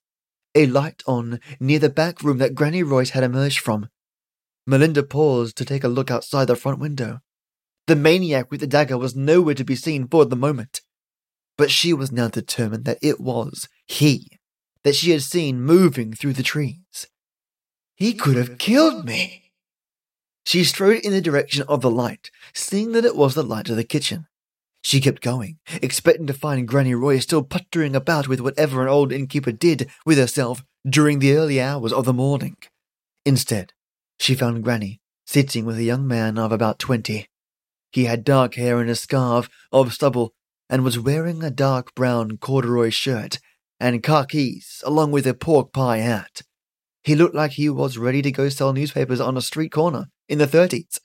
[0.53, 3.89] a light on near the back room that Granny Royce had emerged from.
[4.67, 7.19] Melinda paused to take a look outside the front window.
[7.87, 10.81] The maniac with the dagger was nowhere to be seen for the moment.
[11.57, 14.39] But she was now determined that it was he
[14.85, 17.07] that she had seen moving through the trees.
[17.95, 19.51] He could have killed me.
[20.45, 23.77] She strode in the direction of the light, seeing that it was the light of
[23.77, 24.27] the kitchen.
[24.83, 29.11] She kept going, expecting to find Granny Royce still puttering about with whatever an old
[29.11, 32.57] innkeeper did with herself during the early hours of the morning.
[33.25, 33.73] Instead,
[34.19, 37.27] she found Granny sitting with a young man of about twenty.
[37.91, 40.33] He had dark hair and a scarf of stubble
[40.69, 43.39] and was wearing a dark brown corduroy shirt
[43.79, 46.41] and khakis along with a pork pie hat.
[47.03, 50.39] He looked like he was ready to go sell newspapers on a street corner in
[50.39, 50.99] the 30s.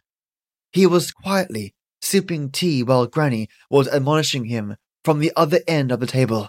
[0.73, 6.01] He was quietly sipping tea while Granny was admonishing him from the other end of
[6.01, 6.49] the table.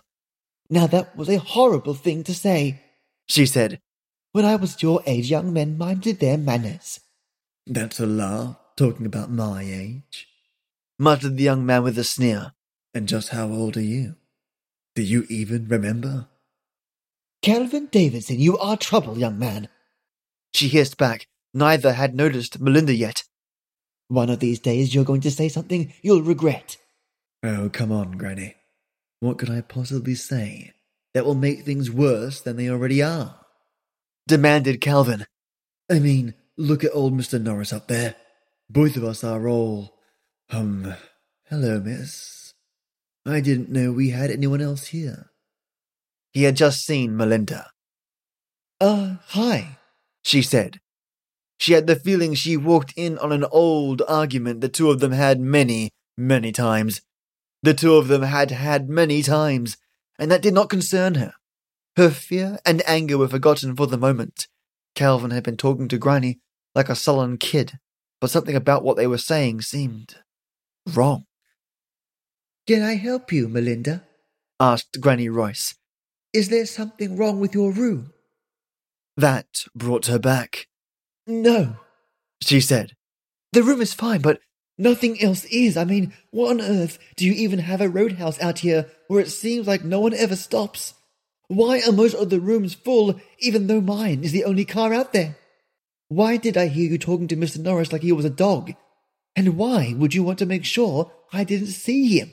[0.70, 2.82] Now that was a horrible thing to say,
[3.28, 3.82] she said.
[4.32, 7.02] When I was your age, young men minded their manners.
[7.68, 10.28] That's a laugh, talking about my age,
[10.98, 12.54] muttered the young man with a sneer.
[12.94, 14.16] And just how old are you?
[14.96, 16.28] Do you even remember?
[17.42, 19.68] Calvin Davidson, you are trouble, young man.
[20.54, 21.28] She hissed back.
[21.54, 23.24] Neither had noticed Melinda yet.
[24.08, 26.78] One of these days you're going to say something you'll regret.
[27.44, 28.56] Oh, come on, Granny.
[29.20, 30.74] What could I possibly say
[31.14, 33.41] that will make things worse than they already are?
[34.28, 35.26] Demanded Calvin.
[35.90, 37.42] I mean, look at old Mr.
[37.42, 38.16] Norris up there.
[38.70, 39.98] Both of us are all.
[40.50, 40.96] Um,
[41.50, 42.54] hello, miss.
[43.26, 45.32] I didn't know we had anyone else here.
[46.32, 47.72] He had just seen Melinda.
[48.80, 49.78] Uh, hi,
[50.24, 50.80] she said,
[51.62, 55.12] she had the feeling she walked in on an old argument the two of them
[55.12, 57.02] had many, many times.
[57.62, 59.78] The two of them had had many times,
[60.18, 61.34] and that did not concern her.
[61.98, 64.48] Her fear and anger were forgotten for the moment.
[64.96, 66.40] Calvin had been talking to Granny
[66.74, 67.80] like a sullen kid,
[68.20, 70.16] but something about what they were saying seemed
[70.88, 71.26] wrong.
[72.68, 74.04] Can I help you, Melinda?
[74.60, 75.76] asked Granny Royce.
[76.34, 78.14] Is there something wrong with your room?
[79.18, 80.68] That brought her back.
[81.28, 81.78] No,
[82.42, 82.94] she said.
[83.52, 84.40] The room is fine, but
[84.78, 85.76] nothing else is.
[85.76, 89.30] I mean, what on earth do you even have a roadhouse out here where it
[89.30, 90.94] seems like no one ever stops?
[91.52, 95.12] Why are most of the rooms full, even though mine is the only car out
[95.12, 95.36] there?
[96.08, 97.60] Why did I hear you talking to Mr.
[97.60, 98.72] Norris like he was a dog?
[99.36, 102.32] And why would you want to make sure I didn't see him?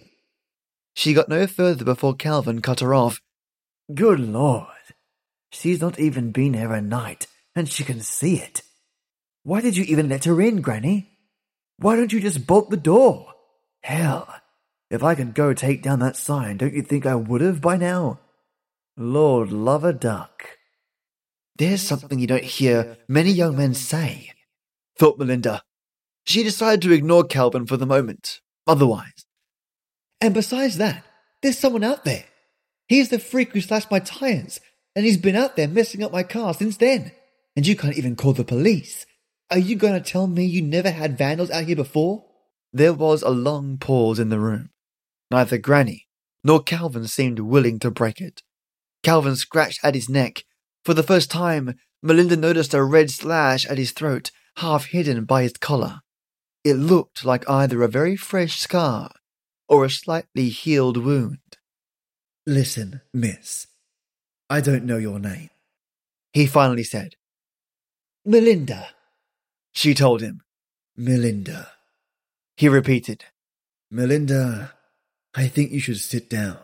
[0.94, 3.20] She got no further before Calvin cut her off.
[3.92, 4.68] Good Lord.
[5.50, 8.62] She's not even been here a night, and she can see it.
[9.42, 11.10] Why did you even let her in, Granny?
[11.78, 13.32] Why don't you just bolt the door?
[13.82, 14.32] Hell,
[14.92, 17.76] if I could go take down that sign, don't you think I would have by
[17.76, 18.20] now?
[19.00, 20.58] Lord love a duck.
[21.56, 24.32] There's something you don't hear many young men say,
[24.98, 25.62] thought Melinda.
[26.24, 29.24] She decided to ignore Calvin for the moment, otherwise.
[30.20, 31.04] And besides that,
[31.42, 32.24] there's someone out there.
[32.88, 34.58] He's the freak who slashed my tires,
[34.96, 37.12] and he's been out there messing up my car since then.
[37.54, 39.06] And you can't even call the police.
[39.48, 42.24] Are you going to tell me you never had vandals out here before?
[42.72, 44.70] There was a long pause in the room.
[45.30, 46.08] Neither Granny
[46.42, 48.42] nor Calvin seemed willing to break it.
[49.02, 50.44] Calvin scratched at his neck.
[50.84, 55.42] For the first time, Melinda noticed a red slash at his throat, half hidden by
[55.42, 56.00] his collar.
[56.64, 59.10] It looked like either a very fresh scar
[59.68, 61.38] or a slightly healed wound.
[62.46, 63.66] Listen, miss,
[64.48, 65.50] I don't know your name,
[66.32, 67.14] he finally said.
[68.24, 68.88] Melinda
[69.78, 70.40] she told him.
[70.96, 71.70] Melinda.
[72.56, 73.26] He repeated.
[73.92, 74.74] Melinda,
[75.36, 76.58] I think you should sit down.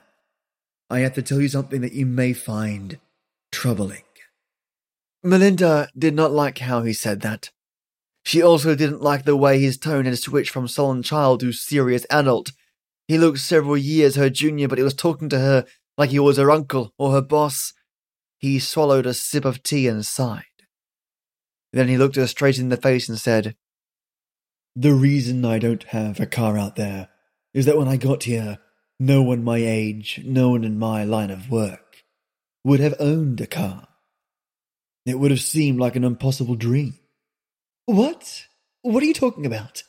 [0.91, 2.99] I have to tell you something that you may find
[3.51, 4.03] troubling.
[5.23, 7.51] Melinda did not like how he said that.
[8.25, 12.07] She also didn't like the way his tone had switched from sullen child to serious
[12.11, 12.53] adult.
[13.07, 15.67] He looked several years her junior, but he was talking to her
[15.97, 17.73] like he was her uncle or her boss.
[18.39, 20.45] He swallowed a sip of tea and sighed.
[21.73, 23.57] Then he looked her straight in the face and said,
[24.77, 27.09] The reason I don't have a car out there
[27.53, 28.59] is that when I got here,
[28.99, 32.05] no one my age, no one in my line of work,
[32.65, 33.89] would have owned a car.
[35.07, 36.95] It would have seemed like an impossible dream.
[37.87, 38.47] What?
[38.83, 39.83] What are you talking about?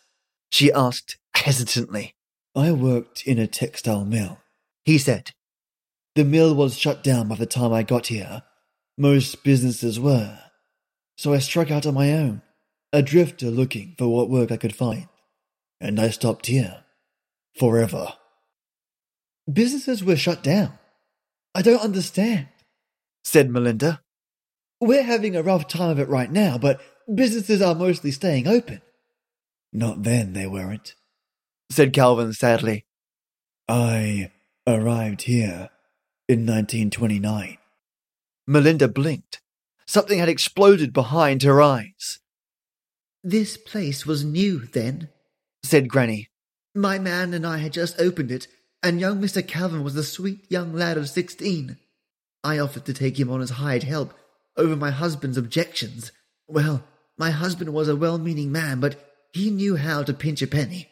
[0.51, 2.16] She asked hesitantly.
[2.56, 4.39] I worked in a textile mill,
[4.84, 5.32] he said.
[6.16, 8.43] The mill was shut down by the time I got here.
[8.97, 10.39] Most businesses were.
[11.18, 12.41] So I struck out on my own,
[12.93, 15.08] a drifter looking for what work I could find.
[15.82, 16.84] And I stopped here.
[17.60, 18.14] Forever.
[19.52, 20.78] Businesses were shut down.
[21.54, 22.48] I don't understand,
[23.24, 24.02] said Melinda.
[24.82, 26.82] We're having a rough time of it right now, but
[27.14, 28.82] businesses are mostly staying open.
[29.72, 30.96] Not then, they weren't,
[31.70, 32.86] said Calvin sadly.
[33.68, 34.32] I
[34.68, 35.70] arrived here
[36.28, 37.58] in 1929.
[38.48, 39.41] Melinda blinked.
[39.88, 42.20] Something had exploded behind her eyes.
[43.24, 45.10] This place was new then,
[45.64, 46.30] said Granny.
[46.74, 48.48] My man and I had just opened it,
[48.86, 49.45] and young Mr.
[49.45, 51.77] Calvin was a sweet young lad of sixteen.
[52.43, 54.13] I offered to take him on as hired help
[54.55, 56.11] over my husband's objections.
[56.47, 56.83] Well,
[57.17, 58.95] my husband was a well meaning man, but
[59.33, 60.88] he knew how to pinch a penny.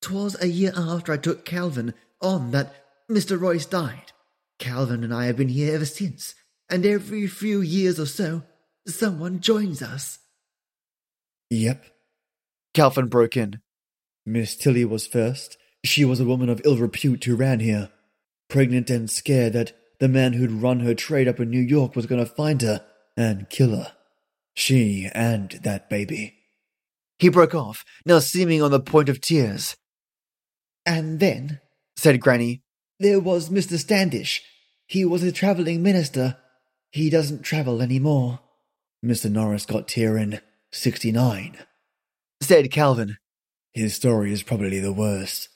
[0.00, 2.74] 'Twas a year after I took Calvin on that
[3.10, 3.38] Mr.
[3.38, 4.12] Royce died.
[4.58, 6.34] Calvin and I have been here ever since,
[6.70, 8.44] and every few years or so,
[8.86, 10.20] someone joins us.
[11.50, 11.84] Yep.
[12.72, 13.60] Calvin broke in.
[14.24, 15.58] Miss Tilly was first.
[15.86, 17.90] She was a woman of ill repute who ran here,
[18.48, 22.06] pregnant and scared that the man who'd run her trade up in New York was
[22.06, 22.84] going to find her
[23.16, 23.92] and kill her.
[24.52, 26.34] She and that baby.
[27.20, 29.76] He broke off, now seeming on the point of tears.
[30.84, 31.60] And then,
[31.96, 32.62] said Granny,
[32.98, 33.78] there was Mr.
[33.78, 34.42] Standish.
[34.86, 36.36] He was a travelling minister.
[36.90, 38.40] He doesn't travel any more.
[39.04, 39.30] Mr.
[39.30, 40.40] Norris got here in
[40.72, 41.58] 69,
[42.42, 43.18] said Calvin.
[43.72, 45.48] His story is probably the worst.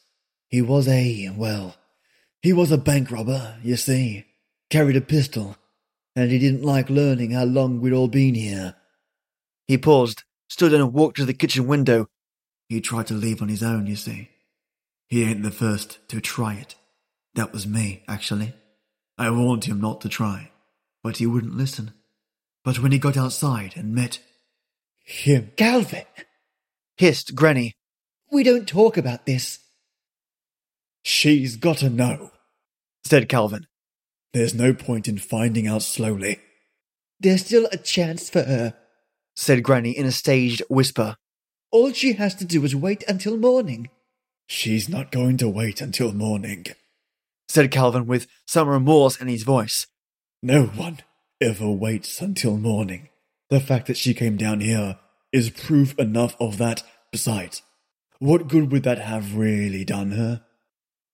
[0.50, 1.76] He was a, well,
[2.42, 4.26] he was a bank robber, you see,
[4.68, 5.56] carried a pistol,
[6.16, 8.74] and he didn't like learning how long we'd all been here.
[9.68, 12.08] He paused, stood and walked to the kitchen window.
[12.68, 14.28] He tried to leave on his own, you see.
[15.08, 16.74] He ain't the first to try it.
[17.34, 18.54] That was me, actually.
[19.16, 20.50] I warned him not to try,
[21.04, 21.92] but he wouldn't listen.
[22.64, 24.18] But when he got outside and met
[25.04, 25.52] him.
[25.56, 26.04] Calvin,
[26.96, 27.74] hissed Granny.
[28.32, 29.60] We don't talk about this.
[31.02, 32.30] She's got to know,
[33.04, 33.66] said Calvin.
[34.32, 36.40] There's no point in finding out slowly.
[37.18, 38.74] There's still a chance for her,
[39.34, 41.16] said Granny in a staged whisper.
[41.72, 43.88] All she has to do is wait until morning.
[44.46, 46.66] She's not going to wait until morning,
[47.48, 49.86] said Calvin with some remorse in his voice.
[50.42, 51.00] No one
[51.40, 53.08] ever waits until morning.
[53.48, 54.98] The fact that she came down here
[55.32, 56.82] is proof enough of that.
[57.12, 57.62] Besides,
[58.18, 60.42] what good would that have really done her?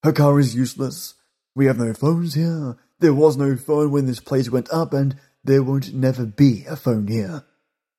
[0.07, 1.15] Her car is useless.
[1.57, 2.77] We have no phones here.
[3.01, 6.77] There was no phone when this place went up, and there won't never be a
[6.77, 7.43] phone here.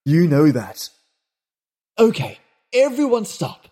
[0.05, 0.87] You know that.
[1.99, 2.37] Okay,
[2.71, 3.67] everyone stop.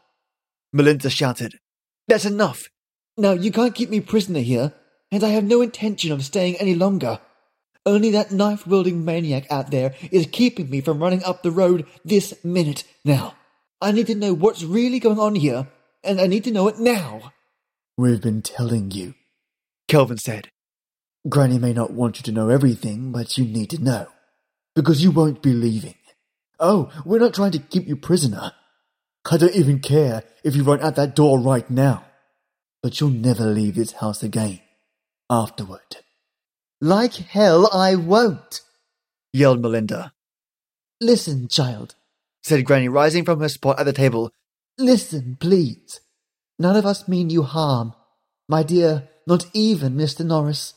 [0.74, 1.62] Melinda shouted.
[2.10, 2.68] That's enough.
[3.16, 4.74] Now, you can't keep me prisoner here,
[5.14, 7.22] and I have no intention of staying any longer.
[7.86, 11.86] Only that knife wielding maniac out there is keeping me from running up the road
[12.04, 12.84] this minute.
[13.06, 13.36] Now,
[13.80, 15.70] I need to know what's really going on here,
[16.04, 17.32] and I need to know it now.
[17.98, 19.14] We've been telling you,
[19.88, 20.50] Calvin said.
[21.30, 24.08] Granny may not want you to know everything, but you need to know.
[24.76, 25.96] Because you won't be leaving.
[26.60, 28.52] Oh, we're not trying to keep you prisoner.
[29.32, 32.06] I don't even care if you run out that door right now.
[32.84, 34.60] But you'll never leave this house again.
[35.30, 35.98] Afterward.
[36.82, 38.62] Like hell I won't,
[39.32, 40.12] yelled Melinda.
[41.00, 41.96] Listen, child,
[42.44, 44.32] said Granny, rising from her spot at the table.
[44.78, 46.02] Listen, please.
[46.58, 47.94] None of us mean you harm.
[48.48, 50.26] My dear, not even Mr.
[50.26, 50.74] Norris.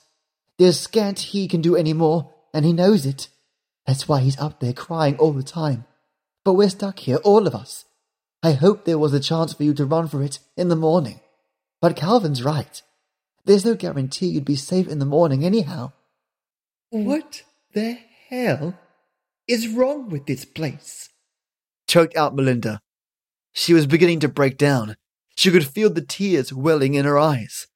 [0.58, 3.28] There's scant he can do any more, and he knows it.
[3.86, 5.84] That's why he's up there crying all the time.
[6.44, 7.84] But we're stuck here, all of us.
[8.42, 11.20] I hoped there was a chance for you to run for it in the morning.
[11.80, 12.82] But Calvin's right.
[13.44, 15.92] There's no guarantee you'd be safe in the morning anyhow.
[16.92, 17.04] Mm.
[17.04, 17.98] What the
[18.28, 18.78] hell
[19.46, 21.10] is wrong with this place?
[21.86, 22.80] Choked out Melinda.
[23.52, 24.96] She was beginning to break down.
[25.38, 27.68] She could feel the tears welling in her eyes.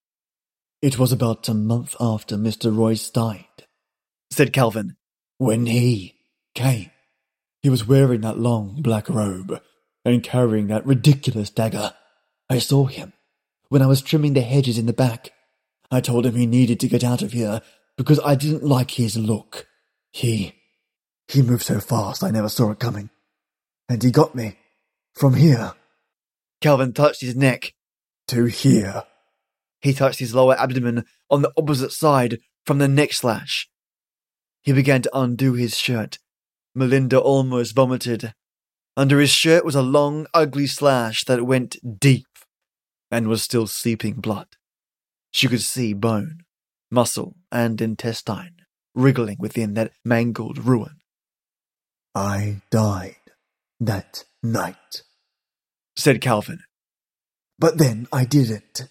[0.82, 2.76] It was about a month after Mr.
[2.76, 3.68] Royce died,
[4.32, 4.96] said Calvin,
[5.38, 6.16] when he
[6.56, 6.90] came.
[7.62, 9.62] He was wearing that long black robe
[10.04, 11.94] and carrying that ridiculous dagger.
[12.50, 13.12] I saw him
[13.68, 15.30] when I was trimming the hedges in the back.
[15.88, 17.62] I told him he needed to get out of here
[17.96, 19.68] because I didn't like his look.
[20.10, 20.56] He.
[21.28, 23.10] he moved so fast I never saw it coming.
[23.88, 24.58] And he got me.
[25.14, 25.74] From here.
[26.62, 27.74] Calvin touched his neck.
[28.28, 29.02] To here.
[29.80, 33.68] He touched his lower abdomen on the opposite side from the neck slash.
[34.62, 36.18] He began to undo his shirt.
[36.74, 38.32] Melinda almost vomited.
[38.96, 42.26] Under his shirt was a long, ugly slash that went deep
[43.10, 44.46] and was still seeping blood.
[45.32, 46.44] She could see bone,
[46.90, 48.56] muscle, and intestine
[48.94, 50.96] wriggling within that mangled ruin.
[52.14, 53.16] I died
[53.80, 55.02] that night,
[55.96, 56.60] said Calvin.
[57.58, 58.88] But then I didn't.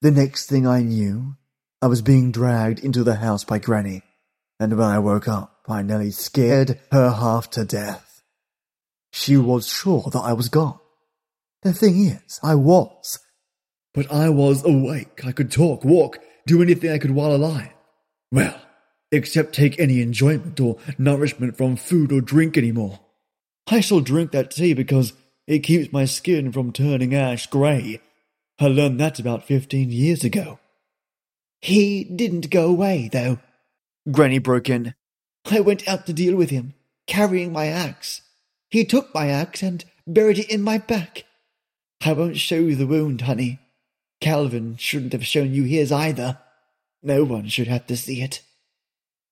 [0.00, 1.36] The next thing I knew,
[1.80, 4.02] I was being dragged into the house by Granny,
[4.60, 8.22] and when I woke up, I nearly scared her half to death.
[9.12, 10.78] She was sure that I was gone.
[11.62, 13.18] The thing is, I was.
[13.94, 15.24] But I was awake.
[15.24, 17.72] I could talk, walk, do anything I could while alive.
[18.30, 18.60] Well,
[19.10, 23.00] except take any enjoyment or nourishment from food or drink anymore.
[23.66, 25.12] I shall drink that tea because
[25.46, 28.00] it keeps my skin from turning ash grey.
[28.58, 30.58] I learned that about fifteen years ago.
[31.60, 33.38] He didn't go away, though.
[34.10, 34.94] Granny broke in.
[35.50, 36.74] I went out to deal with him,
[37.06, 38.22] carrying my axe.
[38.70, 41.24] He took my axe and buried it in my back.
[42.04, 43.60] I won't show you the wound, honey.
[44.20, 46.38] Calvin shouldn't have shown you his either.
[47.02, 48.40] No one should have to see it.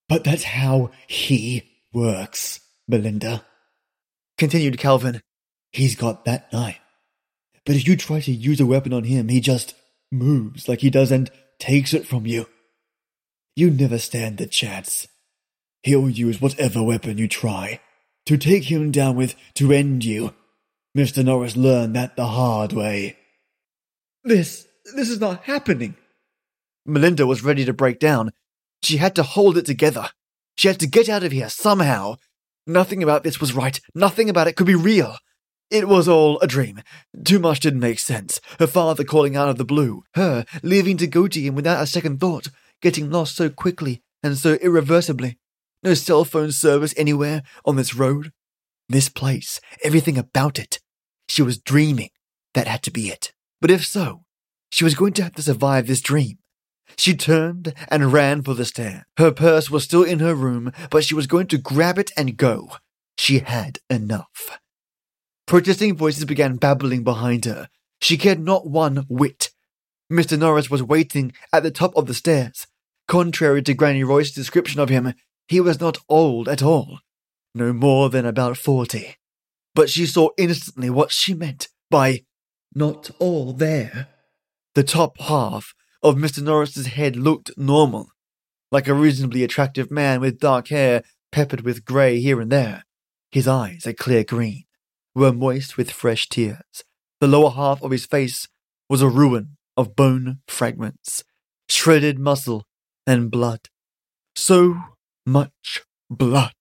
[0.09, 3.43] But that's how he works, Melinda.
[4.37, 5.21] Continued Calvin.
[5.73, 6.79] He's got that knife.
[7.65, 9.73] But if you try to use a weapon on him, he just
[10.11, 12.47] moves like he does and takes it from you.
[13.55, 15.07] You never stand the chance.
[15.81, 17.79] He'll use whatever weapon you try
[18.25, 20.33] to take him down with to end you.
[20.97, 21.25] Mr.
[21.25, 23.17] Norris learned that the hard way.
[24.23, 25.95] This, this is not happening.
[26.85, 28.31] Melinda was ready to break down.
[28.83, 30.09] She had to hold it together.
[30.55, 32.15] She had to get out of here somehow.
[32.67, 33.79] Nothing about this was right.
[33.95, 35.17] Nothing about it could be real.
[35.73, 36.83] It was all a dream.
[37.25, 38.39] Too much didn't make sense.
[38.59, 41.87] Her father calling out of the blue, her leaving to go to him without a
[41.87, 42.49] second thought,
[42.79, 45.39] getting lost so quickly and so irreversibly.
[45.81, 48.31] No cell phone service anywhere on this road.
[48.87, 50.79] This place, everything about it.
[51.27, 52.11] She was dreaming.
[52.53, 53.33] That had to be it.
[53.59, 54.25] But if so,
[54.71, 56.37] she was going to have to survive this dream.
[56.99, 59.07] She turned and ran for the stair.
[59.17, 62.37] Her purse was still in her room, but she was going to grab it and
[62.37, 62.73] go.
[63.17, 64.59] She had enough.
[65.45, 67.69] Protesting voices began babbling behind her.
[68.01, 69.49] She cared not one whit.
[70.11, 70.37] Mr.
[70.37, 72.67] Norris was waiting at the top of the stairs.
[73.07, 75.13] Contrary to Granny Royce's description of him,
[75.47, 76.99] he was not old at all,
[77.53, 79.17] no more than about forty.
[79.75, 82.23] But she saw instantly what she meant by
[82.73, 84.07] not all there.
[84.75, 86.41] The top half of Mr.
[86.41, 88.07] Norris's head looked normal,
[88.71, 92.83] like a reasonably attractive man with dark hair peppered with grey here and there.
[93.31, 94.63] His eyes, a clear green,
[95.15, 96.83] were moist with fresh tears.
[97.19, 98.47] The lower half of his face
[98.89, 101.23] was a ruin of bone fragments,
[101.69, 102.65] shredded muscle,
[103.07, 103.69] and blood.
[104.35, 104.77] So
[105.25, 106.55] much blood.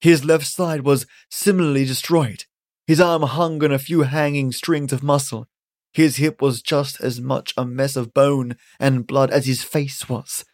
[0.00, 2.44] His left side was similarly destroyed.
[2.86, 5.48] His arm hung on a few hanging strings of muscle.
[5.92, 10.08] His hip was just as much a mess of bone and blood as his face
[10.08, 10.44] was.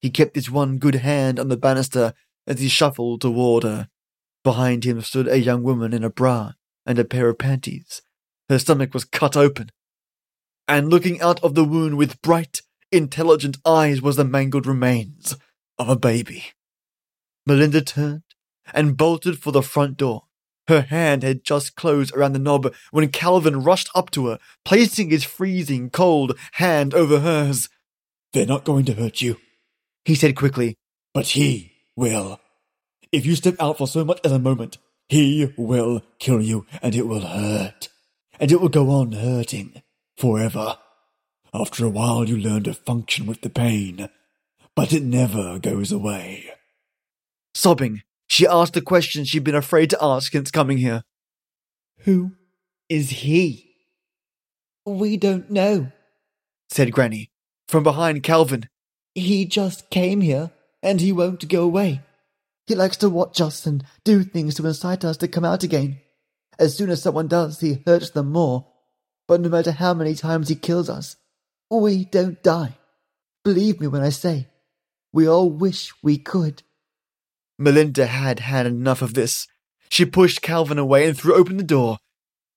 [0.00, 2.12] He kept his one good hand on the banister
[2.46, 3.88] as he shuffled toward her.
[4.44, 6.52] Behind him stood a young woman in a bra
[6.84, 8.02] and a pair of panties.
[8.48, 9.70] Her stomach was cut open.
[10.66, 15.36] And looking out of the wound with bright, intelligent eyes was the mangled remains
[15.78, 16.46] of a baby.
[17.46, 18.22] Melinda turned
[18.72, 20.24] and bolted for the front door.
[20.68, 25.10] Her hand had just closed around the knob when Calvin rushed up to her, placing
[25.10, 27.68] his freezing cold hand over hers.
[28.32, 29.38] They're not going to hurt you,
[30.04, 30.76] he said quickly,
[31.12, 32.40] but he will.
[33.12, 36.94] If you step out for so much as a moment, he will kill you, and
[36.94, 37.90] it will hurt.
[38.40, 39.82] And it will go on hurting
[40.16, 40.78] forever.
[41.52, 44.08] After a while, you learn to function with the pain,
[44.74, 46.46] but it never goes away.
[47.54, 51.02] Sobbing, she asked the question she'd been afraid to ask since coming here.
[52.00, 52.32] Who
[52.88, 53.74] is he?
[54.86, 55.92] We don't know,
[56.70, 57.30] said Granny,
[57.68, 58.70] from behind Calvin.
[59.14, 60.50] He just came here,
[60.82, 62.00] and he won't go away.
[62.66, 66.00] He likes to watch us and do things to incite us to come out again.
[66.58, 68.66] As soon as someone does, he hurts them more.
[69.26, 71.16] But no matter how many times he kills us,
[71.70, 72.76] we don't die.
[73.44, 74.48] Believe me when I say,
[75.12, 76.62] we all wish we could.
[77.58, 79.46] Melinda had had enough of this.
[79.88, 81.98] She pushed Calvin away and threw open the door.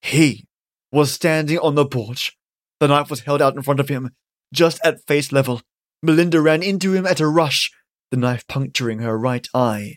[0.02, 0.48] He
[0.92, 2.38] was standing on the porch.
[2.80, 4.12] The knife was held out in front of him,
[4.54, 5.62] just at face level.
[6.02, 7.72] Melinda ran into him at a rush,
[8.12, 9.94] the knife puncturing her right eye,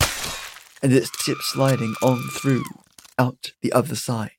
[0.83, 2.65] and its tip sliding on through,
[3.19, 4.33] out the other side.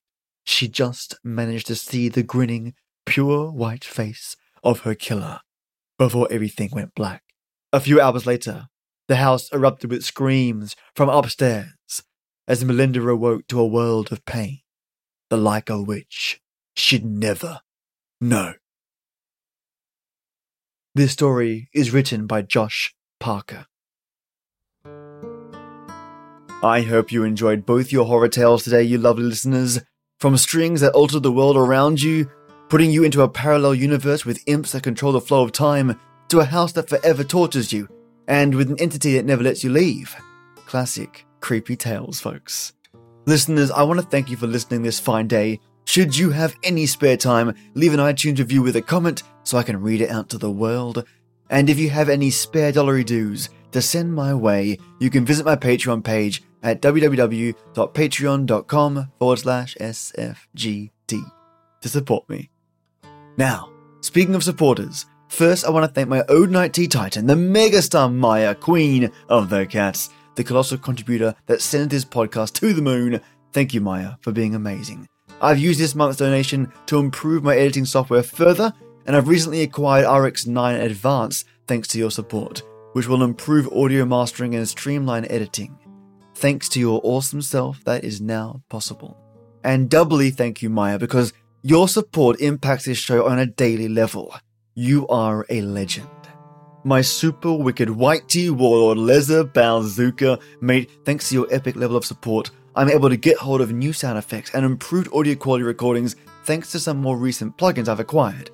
[0.43, 2.73] She just managed to see the grinning,
[3.05, 5.39] pure white face of her killer
[5.97, 7.23] before everything went black.
[7.71, 8.67] A few hours later,
[9.07, 11.73] the house erupted with screams from upstairs.
[12.47, 14.61] as Melinda awoke to a world of pain,
[15.29, 16.41] the like of which
[16.75, 17.59] she'd never
[18.19, 18.53] know.
[20.95, 23.65] This story is written by Josh Parker.
[26.61, 29.79] I hope you enjoyed both your horror tales today, you lovely listeners.
[30.19, 32.29] From strings that alter the world around you,
[32.67, 35.97] putting you into a parallel universe with imps that control the flow of time,
[36.27, 37.87] to a house that forever tortures you,
[38.27, 40.15] and with an entity that never lets you leave.
[40.65, 42.73] Classic creepy tales, folks.
[43.25, 45.59] Listeners, I want to thank you for listening this fine day.
[45.85, 49.63] Should you have any spare time, leave an iTunes review with a comment so I
[49.63, 51.05] can read it out to the world.
[51.49, 55.45] And if you have any spare dollary dues to send my way, you can visit
[55.45, 61.31] my Patreon page at www.patreon.com forward slash SFGT
[61.81, 62.49] to support me.
[63.37, 63.71] Now,
[64.01, 68.13] speaking of supporters, first I want to thank my Old Night Tea Titan, the megastar
[68.13, 73.21] Maya, queen of the cats, the colossal contributor that sent this podcast to the moon.
[73.53, 75.07] Thank you, Maya, for being amazing.
[75.41, 78.73] I've used this month's donation to improve my editing software further,
[79.09, 82.61] and I've recently acquired RX9 Advanced thanks to your support,
[82.93, 85.75] which will improve audio mastering and streamline editing.
[86.35, 89.17] Thanks to your awesome self, that is now possible.
[89.63, 91.33] And doubly thank you, Maya, because
[91.63, 94.31] your support impacts this show on a daily level.
[94.75, 96.07] You are a legend.
[96.83, 102.05] My super wicked white tea warlord Leza Bazooka, mate, thanks to your epic level of
[102.05, 106.15] support, I'm able to get hold of new sound effects and improved audio quality recordings
[106.43, 108.51] thanks to some more recent plugins I've acquired.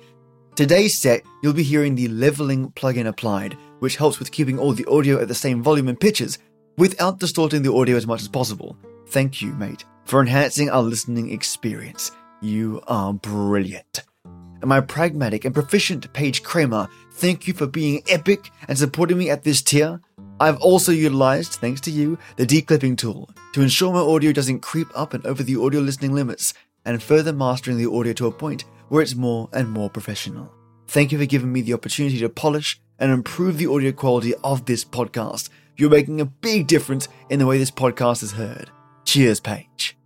[0.56, 4.86] Today's set, you'll be hearing the leveling plugin applied, which helps with keeping all the
[4.86, 6.38] audio at the same volume and pitches
[6.78, 8.74] without distorting the audio as much as possible.
[9.08, 12.10] Thank you, mate, for enhancing our listening experience.
[12.40, 14.04] You are brilliant.
[14.24, 19.28] And my pragmatic and proficient Paige Kramer, thank you for being epic and supporting me
[19.28, 20.00] at this tier.
[20.40, 24.88] I've also utilized, thanks to you, the declipping tool to ensure my audio doesn't creep
[24.94, 26.54] up and over the audio listening limits,
[26.86, 30.52] and further mastering the audio to a point where it's more and more professional.
[30.88, 34.66] Thank you for giving me the opportunity to polish and improve the audio quality of
[34.66, 35.48] this podcast.
[35.76, 38.70] You're making a big difference in the way this podcast is heard.
[39.04, 39.96] Cheers, Paige.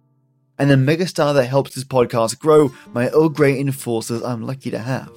[0.59, 4.79] And the megastar that helps this podcast grow, my Earl Grey enforcers I'm lucky to
[4.79, 5.11] have.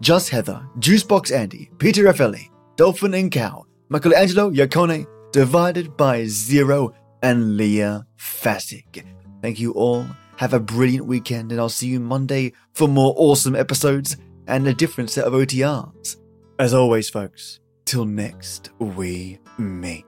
[0.00, 7.56] Just Heather, Juicebox Andy, Peter Raffelli, Dolphin and Cow, Michelangelo Yacone, Divided by Zero, and
[7.56, 9.04] Leah Fassig.
[9.42, 10.06] Thank you all.
[10.38, 14.16] Have a brilliant weekend, and I'll see you Monday for more awesome episodes
[14.46, 16.16] and a different set of OTRs.
[16.60, 20.07] As always, folks, till next we meet.